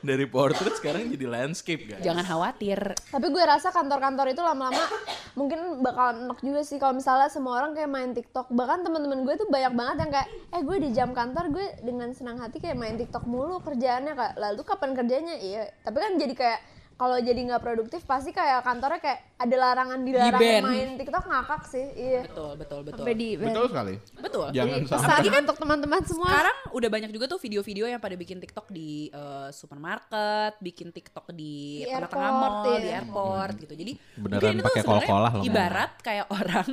dari 0.00 0.26
portrait 0.26 0.74
sekarang 0.74 1.08
jadi 1.08 1.26
landscape 1.26 1.82
guys. 1.86 2.02
Jangan 2.02 2.24
khawatir. 2.24 2.78
tapi 3.08 3.26
gue 3.28 3.40
rasa 3.40 3.70
kantor-kantor 3.70 4.30
itu 4.30 4.40
lama-lama 4.40 4.84
mungkin 5.32 5.80
bakal 5.80 6.18
enak 6.18 6.38
juga 6.40 6.60
sih 6.60 6.76
kalau 6.76 6.94
misalnya 6.94 7.28
semua 7.28 7.58
orang 7.58 7.72
kayak 7.72 7.88
main 7.88 8.10
TikTok 8.10 8.50
bahkan 8.50 8.82
teman-teman 8.82 9.22
gue 9.22 9.34
tuh 9.34 9.46
banyak 9.46 9.72
banget 9.72 9.96
yang 9.98 10.10
kayak 10.10 10.28
eh 10.50 10.62
gue 10.62 10.76
di 10.78 10.90
jam 10.90 11.10
kantor 11.12 11.44
gue 11.48 11.66
dengan 11.80 12.10
senang 12.10 12.38
hati 12.38 12.58
kayak 12.58 12.74
main 12.74 12.96
TikTok 12.96 13.22
mulu 13.22 13.60
kerjaannya 13.60 14.12
kak 14.12 14.32
lalu 14.36 14.60
kapan 14.62 14.90
kerjanya 14.92 15.34
iya 15.36 15.70
tapi 15.80 15.98
kan 15.98 16.12
jadi 16.16 16.34
kayak 16.34 16.60
kalau 16.98 17.14
jadi 17.22 17.40
nggak 17.46 17.62
produktif 17.62 18.02
pasti 18.02 18.34
kayak 18.34 18.66
kantornya 18.66 18.98
kayak 18.98 19.20
ada 19.38 19.54
larangan 19.54 20.02
dilarang 20.02 20.42
Di-ban. 20.42 20.62
main 20.66 20.90
TikTok 20.98 21.24
ngakak 21.30 21.62
sih 21.70 21.86
iya 21.94 22.26
Betul, 22.26 22.58
betul, 22.58 22.80
betul. 22.82 22.98
sampai 22.98 23.14
di 23.14 23.28
Betul 23.38 23.64
sekali. 23.70 23.94
Betul. 24.18 24.46
Jangan 24.50 24.78
Jadi 24.82 24.88
sampai. 24.90 25.06
pesan 25.22 25.42
untuk 25.46 25.56
teman-teman 25.62 26.00
semua 26.02 26.26
Sekarang 26.26 26.56
udah 26.74 26.88
banyak 26.90 27.10
juga 27.14 27.24
tuh 27.30 27.38
video-video 27.38 27.84
yang 27.86 28.02
pada 28.02 28.18
bikin 28.18 28.42
TikTok 28.42 28.66
di 28.74 29.14
eh, 29.14 29.48
supermarket, 29.54 30.58
bikin 30.58 30.90
TikTok 30.90 31.30
di 31.30 31.86
Di 31.86 31.94
tengah-tengah 31.94 32.30
airport, 32.34 32.50
mall, 32.50 32.66
iya. 32.66 32.82
di 32.82 32.90
airport 32.90 33.54
gitu. 33.62 33.74
Jadi 33.78 33.92
Beneran 34.18 34.34
mungkin 34.34 34.50
ini 34.50 34.58
tuh 34.58 34.66
pakai 34.66 34.82
sebenarnya 34.82 35.06
kol-kolah 35.06 35.32
loh. 35.38 35.44
Ibarat 35.46 35.92
kayak 36.02 36.26
orang 36.34 36.68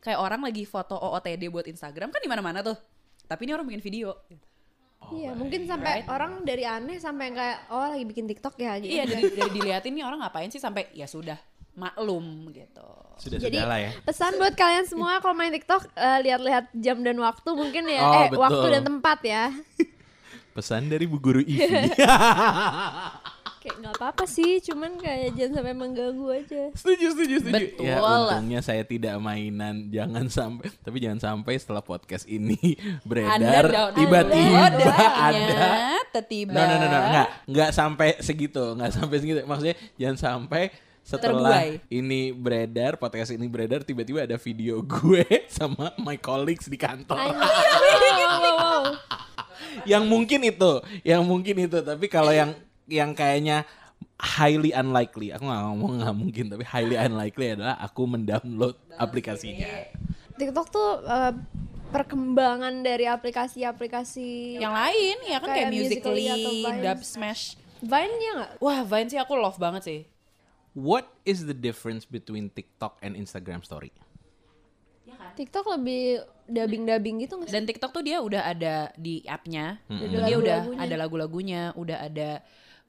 kayak 0.00 0.18
orang 0.24 0.40
lagi 0.40 0.62
foto 0.64 0.94
OOTD 0.96 1.42
buat 1.52 1.66
Instagram 1.68 2.08
kan 2.08 2.20
di 2.24 2.30
mana-mana 2.32 2.64
tuh. 2.64 2.76
Tapi 3.28 3.44
ini 3.44 3.52
orang 3.52 3.68
bikin 3.68 3.84
video. 3.84 4.16
Iya 5.08 5.30
mungkin 5.32 5.64
sampai 5.64 6.02
orang 6.04 6.42
dari 6.42 6.62
aneh 6.62 6.96
sampai 6.96 7.30
kayak 7.30 7.58
oh 7.68 7.86
lagi 7.86 8.02
bikin 8.02 8.26
TikTok 8.26 8.54
ya 8.56 8.74
gitu 8.76 8.90
Iya 8.92 9.04
dari, 9.04 9.22
dari 9.30 9.50
diliatin 9.52 9.92
nih 9.92 10.02
orang 10.02 10.18
ngapain 10.18 10.48
sih 10.48 10.58
sampai 10.58 10.90
ya 10.90 11.06
sudah 11.06 11.38
maklum 11.72 12.24
gitu. 12.50 12.88
Sudah 13.16 13.36
Jadi 13.38 13.54
sudah 13.54 13.64
lah 13.66 13.78
ya. 13.78 13.90
pesan 14.02 14.32
buat 14.34 14.52
kalian 14.52 14.84
semua 14.84 15.20
kalau 15.20 15.32
main 15.32 15.52
TikTok 15.52 15.88
eh, 15.90 16.18
lihat-lihat 16.22 16.64
jam 16.74 17.00
dan 17.00 17.16
waktu 17.16 17.48
mungkin 17.50 17.84
ya 17.86 18.02
Oh, 18.02 18.12
eh 18.14 18.26
betul. 18.28 18.40
waktu 18.42 18.66
dan 18.70 18.82
tempat 18.84 19.18
ya. 19.22 19.44
Pesan 20.56 20.88
dari 20.88 21.04
Bu 21.04 21.16
Guru 21.16 21.38
Ivi. 21.38 21.60
Kayak 23.66 23.82
nggak 23.82 23.94
apa-apa 23.98 24.24
sih, 24.30 24.62
cuman 24.62 24.94
kayak 24.94 25.34
jangan 25.34 25.58
sampai 25.58 25.74
mengganggu 25.74 26.26
aja. 26.38 26.62
setuju 26.78 27.18
setuju 27.18 27.34
setuju. 27.42 27.66
Betul. 27.66 27.82
Ya 27.82 27.98
untungnya 27.98 28.60
saya 28.62 28.86
tidak 28.86 29.18
mainan. 29.18 29.90
Jangan 29.90 30.30
sampai 30.30 30.70
tapi 30.86 31.02
jangan 31.02 31.18
sampai 31.18 31.58
setelah 31.58 31.82
podcast 31.82 32.30
ini 32.30 32.78
beredar 33.10 33.90
tiba-tiba 33.90 34.70
downloadnya, 34.70 35.98
ada 35.98 36.22
tiba 36.22 36.54
No, 36.54 36.62
no, 36.62 36.74
no, 36.78 36.86
no, 36.86 36.98
enggak, 37.10 37.28
enggak 37.50 37.70
sampai 37.74 38.08
segitu, 38.22 38.78
enggak 38.78 38.94
sampai 38.94 39.16
segitu. 39.18 39.42
Maksudnya 39.42 39.74
jangan 39.98 40.18
sampai 40.22 40.62
setelah 41.02 41.66
Terbuai. 41.66 41.90
ini 41.90 42.30
beredar, 42.30 43.02
podcast 43.02 43.34
ini 43.34 43.50
beredar, 43.50 43.82
tiba-tiba 43.82 44.22
ada 44.22 44.38
video 44.38 44.78
gue 44.94 45.26
sama 45.50 45.90
my 45.98 46.22
colleagues 46.22 46.70
di 46.70 46.78
kantor. 46.78 47.18
Anjir, 47.18 47.34
wow, 47.34 48.30
wow, 48.30 48.54
wow. 48.62 48.82
yang 49.90 50.06
mungkin 50.06 50.46
itu, 50.46 50.82
yang 51.02 51.26
mungkin 51.26 51.66
itu. 51.66 51.78
Tapi 51.82 52.06
kalau 52.06 52.30
yang 52.30 52.54
yang 52.86 53.12
kayaknya 53.12 53.66
highly 54.16 54.72
unlikely, 54.72 55.28
aku 55.32 55.44
nggak 55.44 55.62
ngomong 55.68 55.92
nggak 56.00 56.16
mungkin, 56.16 56.44
tapi 56.48 56.64
highly 56.64 56.96
unlikely 56.96 57.52
adalah 57.52 57.76
aku 57.80 58.08
mendownload 58.08 58.76
aplikasinya. 58.96 59.68
TikTok 60.36 60.66
tuh 60.72 61.04
eh, 61.04 61.32
perkembangan 61.92 62.84
dari 62.84 63.08
aplikasi-aplikasi 63.08 64.60
Yang 64.60 64.74
lain 64.74 65.16
ya 65.24 65.36
kan 65.40 65.48
kayak, 65.48 65.68
Kayak 65.68 65.72
Musical.ly. 65.72 66.80
Dub 66.84 67.00
Smash. 67.04 67.42
Vine 67.84 68.14
ya 68.20 68.32
nggak? 68.40 68.50
Wah, 68.60 68.80
Vine 68.88 69.08
sih 69.12 69.20
aku 69.20 69.36
love 69.36 69.60
banget 69.60 69.82
sih. 69.84 70.00
What 70.76 71.08
is 71.24 71.48
the 71.48 71.56
difference 71.56 72.04
between 72.04 72.52
TikTok 72.52 73.00
and 73.00 73.16
Instagram 73.16 73.64
Story? 73.64 73.92
TikTok 75.36 75.68
lebih 75.76 76.24
dubbing-dubbing 76.48 77.28
gitu 77.28 77.36
nggak 77.36 77.48
sih? 77.48 77.54
Dan 77.56 77.68
TikTok 77.68 77.92
tuh 77.92 78.04
dia 78.04 78.24
udah 78.24 78.48
ada 78.48 78.88
di 78.96 79.20
app-nya. 79.28 79.80
Ada 79.88 80.28
Dia 80.28 80.36
udah 80.40 80.60
ada 80.80 80.94
lagu-lagunya, 80.96 81.76
udah 81.76 82.08
ada 82.08 82.40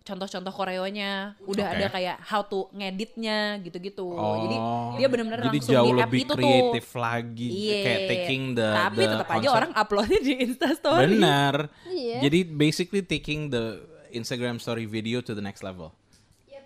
contoh-contoh 0.07 0.49
koreonya, 0.49 1.35
udah 1.43 1.65
Oke. 1.67 1.75
ada 1.75 1.85
kayak 1.91 2.17
how 2.23 2.39
to 2.41 2.71
ngeditnya 2.71 3.59
gitu-gitu. 3.59 4.07
Jadi 4.15 4.55
Oh, 4.55 4.95
dia 4.95 5.07
benar-benar 5.07 5.43
jadi 5.43 5.59
langsung 5.59 5.75
jauh 5.75 5.85
di 5.85 5.91
app 5.93 6.01
lebih 6.07 6.21
itu 6.23 6.33
kreatif 6.33 6.85
tuh. 6.87 6.97
lagi, 6.97 7.47
Iya. 7.51 7.79
kayak 7.83 7.99
taking 8.07 8.41
the 8.55 8.69
Tapi 8.71 8.97
the 8.97 9.07
tetap 9.11 9.27
aja 9.29 9.47
orang 9.51 9.71
uploadnya 9.75 10.19
di 10.23 10.33
Instastory. 10.39 11.03
Benar. 11.11 11.55
Iya. 11.85 12.17
Jadi 12.23 12.39
basically 12.47 13.03
taking 13.03 13.51
the 13.51 13.83
Instagram 14.09 14.57
story 14.57 14.87
video 14.87 15.19
to 15.19 15.35
the 15.35 15.43
next 15.43 15.59
level. 15.61 15.91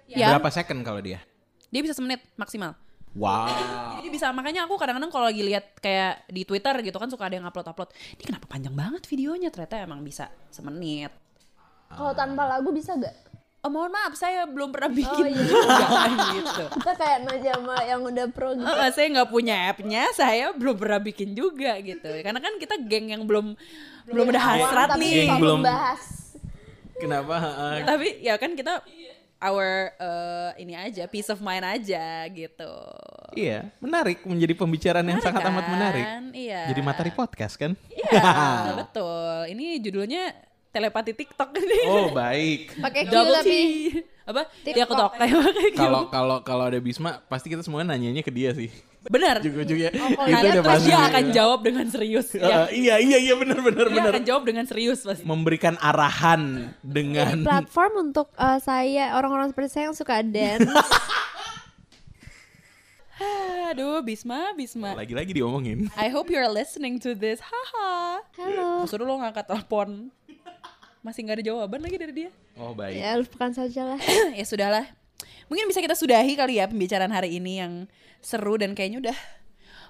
Ya, 0.06 0.28
Berapa 0.30 0.52
second 0.52 0.84
kalau 0.84 1.02
dia? 1.02 1.24
dia 1.68 1.80
bisa 1.80 1.96
semenit 1.96 2.20
maksimal. 2.36 2.76
Wow. 3.12 4.00
Jadi 4.00 4.08
bisa 4.08 4.32
makanya 4.32 4.64
aku 4.64 4.76
kadang-kadang 4.76 5.08
kalau 5.08 5.28
lagi 5.28 5.40
lihat 5.40 5.80
kayak 5.80 6.28
di 6.28 6.44
Twitter 6.44 6.76
gitu 6.80 6.96
kan 6.96 7.08
suka 7.08 7.28
ada 7.28 7.36
yang 7.36 7.44
upload-upload. 7.44 7.92
Ini 8.16 8.24
kenapa 8.24 8.46
panjang 8.48 8.72
banget 8.72 9.04
videonya? 9.04 9.52
Ternyata 9.52 9.84
emang 9.84 10.00
bisa 10.00 10.32
semenit. 10.48 11.12
Kalau 11.92 12.12
tanpa 12.12 12.48
lagu 12.48 12.72
bisa 12.72 12.96
gak? 12.96 13.12
Oh, 13.62 13.69
mohon 13.69 13.93
maaf, 13.93 14.17
saya 14.17 14.50
belum 14.50 14.74
pernah 14.74 14.89
bikin 14.89 15.26
iya. 15.30 15.38
juga 15.45 15.86
gitu. 16.34 16.65
Kita 16.82 16.91
kayak 16.97 17.19
Najama 17.30 17.78
yang 17.86 18.02
udah 18.02 18.26
pro 18.34 18.58
gitu. 18.58 18.65
Eh, 18.65 18.89
saya 18.89 19.06
nggak 19.13 19.30
punya 19.30 19.56
app-nya, 19.69 20.10
saya 20.17 20.50
belum 20.50 20.82
pernah 20.82 20.97
bikin 20.97 21.38
juga 21.38 21.78
gitu. 21.78 22.10
Karena 22.26 22.41
kan 22.41 22.58
kita 22.58 22.82
geng 22.82 23.13
yang 23.13 23.21
belum 23.30 23.54
belum 24.10 24.26
ada 24.34 24.41
hasrat 24.41 24.89
tapi 24.97 25.06
nih. 25.06 25.13
Geng 25.30 25.38
belum- 25.38 25.62
bahas. 25.62 26.34
Kenapa? 26.97 27.36
Heeh. 27.38 27.74
Tapi 27.86 28.08
ya 28.26 28.34
kan 28.41 28.58
kita 28.58 28.82
our 29.38 29.93
eh, 29.93 30.50
ini 30.58 30.74
aja 30.74 31.06
peace 31.06 31.30
of 31.30 31.38
mind 31.38 31.62
aja 31.62 32.26
gitu. 32.34 32.74
Iya, 33.38 33.69
menarik 33.78 34.26
menjadi 34.26 34.58
pembicaraan 34.58 35.06
yang 35.06 35.21
Menarik 35.21 35.38
sangat 35.38 35.50
amat 35.54 35.63
kan? 35.63 35.71
menarik. 35.78 36.06
Iya. 36.34 36.62
Jadi 36.74 36.82
materi 36.82 37.12
podcast 37.13 37.62
kan? 37.62 37.78
Iya, 37.93 38.21
betul. 38.82 39.54
Ini 39.54 39.78
judulnya 39.86 40.34
telepati 40.72 41.12
TikTok 41.12 41.52
ini. 41.54 41.80
Oh, 41.86 42.08
baik. 42.10 42.80
Pakai 42.80 43.04
Q 43.04 43.12
Double 43.12 43.36
tapi 43.36 43.44
T. 43.46 43.52
Apa? 44.24 44.42
TikTok. 44.48 44.72
Dia 44.74 44.86
ketok 44.86 45.12
kayak 45.20 45.36
pakai 45.38 45.68
Q. 45.68 45.78
Kalau 45.78 46.02
kalau 46.08 46.38
kalau 46.42 46.64
ada 46.66 46.80
Bisma, 46.80 47.20
pasti 47.26 47.48
kita 47.48 47.60
semua 47.60 47.84
nanyanya 47.84 48.20
ke 48.20 48.32
dia 48.32 48.52
sih. 48.52 48.72
Benar. 49.04 49.42
Juga-juga. 49.42 49.90
kalau 49.90 50.30
itu 50.30 50.38
udah 50.40 50.54
Terus 50.54 50.72
pasti. 50.72 50.88
dia 50.88 51.00
akan 51.02 51.26
jawab 51.32 51.60
dengan 51.62 51.86
serius. 51.88 52.28
Eh, 52.32 52.40
Ya, 52.40 52.60
iya, 52.70 52.96
iya, 52.98 53.18
iya 53.20 53.34
benar 53.34 53.60
benar 53.60 53.86
dia 53.86 53.98
benar. 53.98 54.12
akan 54.14 54.24
jawab 54.24 54.44
dengan 54.46 54.64
serius 54.64 55.02
pasti. 55.02 55.26
Memberikan 55.26 55.76
arahan 55.76 56.72
jadi 56.80 56.86
dengan 56.86 57.36
platform 57.44 57.94
untuk 58.10 58.32
eh, 58.34 58.60
saya 58.60 59.18
orang-orang 59.18 59.50
seperti 59.50 59.70
saya 59.72 59.84
yang 59.90 59.98
suka 59.98 60.22
dance. 60.22 60.70
Aduh, 63.72 64.02
Bisma, 64.02 64.52
Bisma. 64.52 64.92
lagi-lagi 64.94 65.32
diomongin. 65.32 65.88
I 65.94 66.10
hope 66.10 66.28
you're 66.28 66.50
listening 66.50 66.98
to 67.00 67.14
this. 67.14 67.40
Haha. 67.40 68.20
Halo. 68.36 68.84
Suruh 68.84 69.06
lo 69.06 69.16
ngangkat 69.16 69.46
telepon. 69.46 70.10
Masih 71.02 71.26
nggak 71.26 71.42
ada 71.42 71.46
jawaban 71.46 71.82
lagi 71.82 71.98
dari 71.98 72.14
dia. 72.14 72.32
Oh, 72.58 72.78
baik. 72.78 72.94
Ya 72.94 73.18
lupakan 73.18 73.52
saja 73.52 73.82
lah. 73.94 74.00
ya 74.38 74.46
sudahlah. 74.46 74.86
Mungkin 75.50 75.66
bisa 75.68 75.82
kita 75.82 75.98
sudahi 75.98 76.38
kali 76.38 76.62
ya 76.62 76.70
pembicaraan 76.70 77.12
hari 77.12 77.42
ini 77.42 77.58
yang 77.60 77.74
seru 78.22 78.56
dan 78.56 78.78
kayaknya 78.78 79.10
udah 79.10 79.18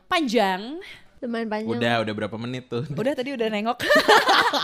panjang. 0.08 0.80
Lumayan 1.22 1.52
panjang. 1.52 1.70
Udah, 1.78 1.96
udah 2.02 2.14
berapa 2.16 2.38
menit 2.40 2.66
tuh? 2.72 2.82
Udah 3.02 3.14
tadi 3.14 3.36
udah 3.36 3.48
nengok. 3.52 3.78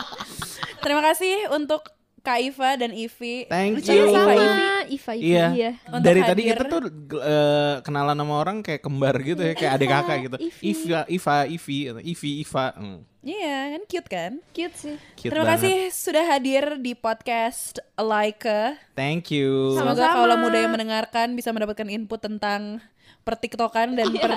Terima 0.83 1.03
kasih 1.03 1.51
untuk 1.53 1.85
Kak 2.25 2.39
Iva 2.43 2.75
dan 2.75 2.91
Ivi. 2.91 3.45
Thank 3.47 3.79
Lucu 3.79 3.91
ya, 3.93 4.03
you. 4.03 4.07
Iva, 4.09 4.17
Ivi. 4.17 4.17
Sama 4.17 4.33
Iva 4.35 4.81
Iva 4.87 5.13
Iya. 5.15 5.45
iya. 5.53 5.71
Untuk 5.87 6.03
Dari 6.03 6.21
tadi 6.25 6.41
hadir. 6.43 6.51
kita 6.57 6.63
tuh 6.67 6.79
eh, 7.23 7.75
kenalan 7.85 8.17
sama 8.17 8.33
orang 8.35 8.57
kayak 8.65 8.81
kembar 8.83 9.15
gitu 9.21 9.41
ya, 9.43 9.53
kayak 9.55 9.71
adik 9.79 9.89
kakak 9.91 10.17
gitu. 10.25 10.37
Ivi. 10.41 10.63
Iva, 10.71 10.99
Iva, 11.07 11.35
Ivi, 11.47 11.77
Ivi, 12.03 12.31
Iva. 12.43 12.65
Hmm, 12.75 12.99
Iya 13.27 13.75
kan 13.75 13.81
cute 13.85 14.07
kan? 14.07 14.31
Cute 14.55 14.75
sih. 14.77 14.95
cute 15.13 15.27
Terima 15.27 15.43
banget. 15.43 15.59
kasih 15.59 15.75
sudah 15.91 16.23
hadir 16.25 16.79
di 16.79 16.95
podcast 16.95 17.75
Like. 17.93 18.47
Thank 18.95 19.29
you. 19.29 19.75
Sama- 19.75 19.91
Semoga 19.91 20.07
Sama-sama. 20.07 20.15
kalau 20.17 20.35
muda 20.39 20.57
yang 20.57 20.71
mendengarkan 20.71 21.27
bisa 21.35 21.51
mendapatkan 21.51 21.87
input 21.87 22.23
tentang 22.23 22.79
pertiktokan 23.21 23.99
dan 23.99 24.07
per 24.09 24.31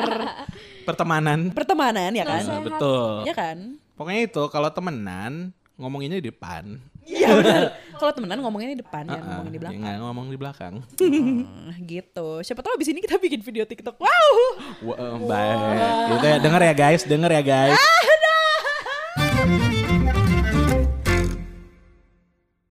Pertemanan. 0.82 1.54
pertemanan 1.54 2.10
ya 2.10 2.26
kan? 2.26 2.42
Nah, 2.42 2.58
betul. 2.60 3.22
Ya 3.22 3.30
kan? 3.30 3.78
Pokoknya 3.94 4.26
itu 4.26 4.42
kalau 4.48 4.66
temenan 4.68 5.54
ngomonginnya 5.78 6.18
di 6.18 6.26
depan. 6.26 6.82
Iya 7.06 7.30
benar. 7.32 7.62
Kalau 7.94 8.12
temenan 8.12 8.38
ngomongnya 8.40 8.70
di 8.70 8.80
depan, 8.80 9.02
jangan 9.04 9.18
Ah, 9.20 9.28
ngomongin 9.32 9.50
di 9.50 9.54
ya 9.54 9.62
belakang. 9.62 9.80
nggak 9.80 9.96
ngomong 10.00 10.26
di 10.26 10.38
belakang. 10.38 10.74
Hmm, 10.98 11.42
gitu. 11.84 12.28
Siapa 12.40 12.60
tahu 12.60 12.74
abis 12.74 12.88
ini 12.88 12.98
kita 12.98 13.16
bikin 13.16 13.40
video 13.40 13.62
TikTok. 13.64 13.98
Wow. 13.98 14.34
Wah, 14.84 14.98
baik. 15.20 15.58
Gitu 16.10 16.26
ya, 16.26 16.36
denger 16.38 16.60
ya 16.64 16.74
guys, 16.74 17.02
denger 17.04 17.30
ya 17.30 17.42
guys. 17.44 17.78
Thank 19.40 19.74
you. 19.74 19.79